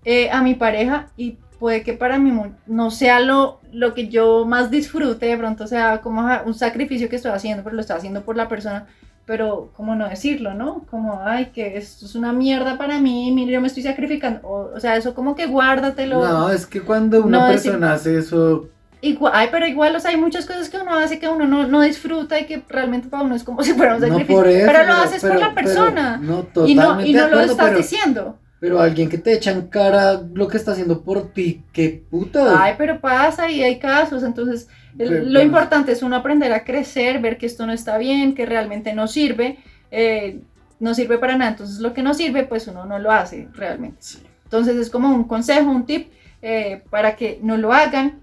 [0.05, 2.33] eh, a mi pareja y puede que para mí
[2.67, 7.17] no sea lo, lo que yo más disfrute, de pronto sea como un sacrificio que
[7.17, 8.87] estoy haciendo, pero lo estoy haciendo por la persona,
[9.31, 10.85] pero como no decirlo, ¿no?
[10.91, 14.73] Como, ay, que esto es una mierda para mí, mire, yo me estoy sacrificando, o,
[14.75, 16.19] o sea, eso como que guárdatelo.
[16.27, 18.67] No, es que cuando una No, persona hace eso,
[19.03, 21.65] Igual, ay, pero igual, o sea, hay muchas cosas que uno hace que uno no,
[21.69, 24.35] no disfruta y que realmente para uno es como si fuera un no sacrificio.
[24.37, 24.67] por eso.
[24.67, 26.17] pero lo haces por la pero- persona.
[26.21, 28.39] no, y totalmente no, y no lo acuerdo, estás diciendo.
[28.61, 32.63] Pero alguien que te echa en cara lo que está haciendo por ti, qué puta.
[32.63, 34.23] Ay, pero pasa y hay casos.
[34.23, 37.97] Entonces, el- Pero- lo importante es uno aprender a crecer, ver que esto no está
[37.99, 39.59] bien, que realmente no sirve,
[39.91, 40.41] eh,
[40.79, 41.53] no sirve para nada.
[41.53, 43.99] Entonces, lo que no sirve, pues uno no lo hace realmente.
[44.45, 46.11] Entonces, es como un consejo, un tip
[46.43, 48.21] eh, para que no lo hagan.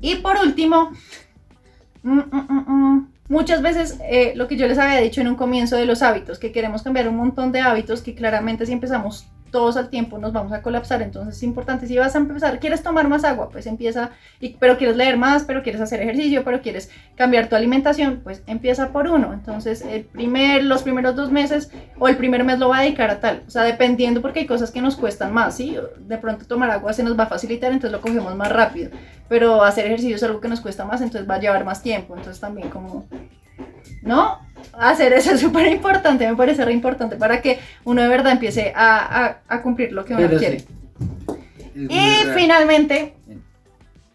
[0.00, 0.90] Y por último,
[2.02, 5.76] mm, mm, mm, muchas veces eh, lo que yo les había dicho en un comienzo
[5.76, 9.76] de los hábitos, que queremos cambiar un montón de hábitos que claramente si empezamos todos
[9.76, 11.02] al tiempo nos vamos a colapsar.
[11.02, 14.10] Entonces es importante, si vas a empezar, quieres tomar más agua, pues empieza,
[14.58, 18.88] pero quieres leer más, pero quieres hacer ejercicio, pero quieres cambiar tu alimentación, pues empieza
[18.88, 19.32] por uno.
[19.32, 23.10] Entonces el primer, los primeros dos meses o el primer mes lo va a dedicar
[23.10, 23.42] a tal.
[23.46, 25.76] O sea, dependiendo porque hay cosas que nos cuestan más, ¿sí?
[25.98, 28.90] De pronto tomar agua se nos va a facilitar, entonces lo cogemos más rápido.
[29.28, 32.16] Pero hacer ejercicio es algo que nos cuesta más, entonces va a llevar más tiempo.
[32.16, 33.06] Entonces también como...
[34.02, 34.38] ¿No?
[34.78, 38.72] Hacer eso es súper importante, me parece re importante para que uno de verdad empiece
[38.74, 40.60] a, a- a cumplir lo que uno Pero quiere.
[40.60, 40.66] sí.
[41.74, 43.14] Y finalmente,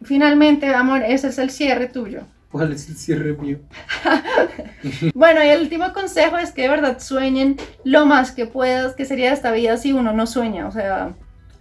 [0.03, 2.21] finalmente, amor, ese es el cierre tuyo.
[2.51, 3.59] ¿Cuál es el cierre mío?
[5.15, 9.05] Bueno, y el último consejo es que de verdad sueñen lo más que puedas, que
[9.05, 10.67] sería esta vida si uno no sueña.
[10.67, 11.13] O sea,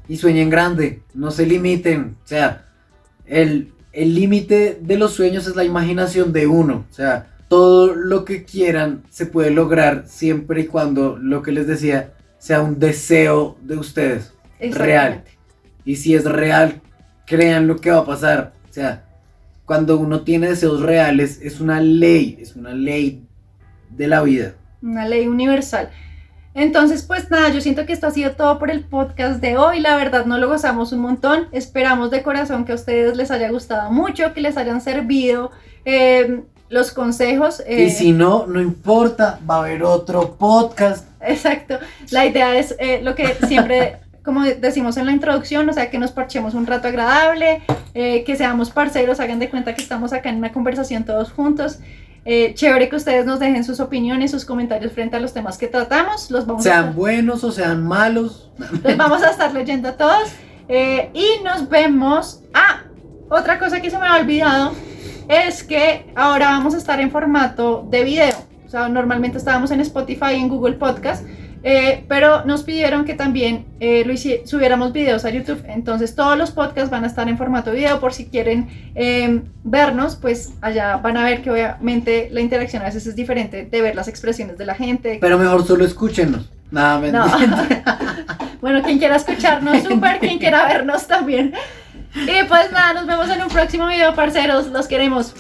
[0.09, 2.17] Y sueñen grande, no se limiten.
[2.23, 2.67] O sea,
[3.27, 6.85] el el límite de los sueños es la imaginación de uno.
[6.91, 11.69] O sea, todo lo que quieran se puede lograr siempre y cuando lo que les
[11.69, 14.35] decía sea un deseo de ustedes.
[14.59, 15.39] exactamente.
[15.85, 16.81] Y si es real,
[17.27, 18.55] crean lo que va a pasar.
[18.69, 19.05] O sea,
[19.65, 23.25] cuando uno tiene deseos reales, es una ley, es una ley
[23.89, 24.55] de la vida.
[24.83, 25.91] Una ley universal.
[26.55, 29.79] Entonces, pues nada, yo siento que esto ha sido todo por el podcast de hoy.
[29.79, 31.47] La verdad, no lo gozamos un montón.
[31.53, 35.53] Esperamos de corazón que a ustedes les haya gustado mucho, que les hayan servido
[35.85, 37.61] eh, los consejos.
[37.67, 41.07] eh, Y si no, no importa, va a haber otro podcast.
[41.21, 41.79] Exacto.
[42.11, 45.99] La idea es eh, lo que siempre, como decimos en la introducción, o sea, que
[45.99, 47.63] nos parchemos un rato agradable,
[47.95, 51.79] eh, que seamos parceros, hagan de cuenta que estamos acá en una conversación todos juntos.
[52.27, 55.67] Eh, chévere que ustedes nos dejen sus opiniones, sus comentarios frente a los temas que
[55.69, 56.31] tratamos.
[56.31, 58.51] Los vamos, Sean buenos o sean malos.
[58.83, 60.31] los vamos a estar leyendo a todos.
[60.69, 62.41] Eh, y nos vemos.
[62.55, 62.83] Ah,
[63.29, 64.73] otra cosa que se me ha olvidado
[65.29, 68.37] es que ahora vamos a estar en formato de video.
[68.67, 71.25] O sea, normalmente estábamos en Spotify y en Google Podcast,
[71.63, 74.15] eh, pero nos pidieron que también eh, lo
[74.47, 75.65] subiéramos videos a YouTube.
[75.67, 79.43] Entonces todos los podcasts van a estar en formato de video por si quieren eh,
[79.63, 83.81] vernos, pues allá van a ver que obviamente la interacción a veces es diferente de
[83.81, 85.19] ver las expresiones de la gente.
[85.21, 86.51] Pero mejor solo escúchenos.
[86.71, 87.27] Nada, No.
[88.61, 91.55] bueno, quien quiera escucharnos, súper, quien quiera vernos también.
[92.15, 94.69] Y pues nada, nos vemos en un próximo video, parceros.
[94.69, 95.35] Los queremos.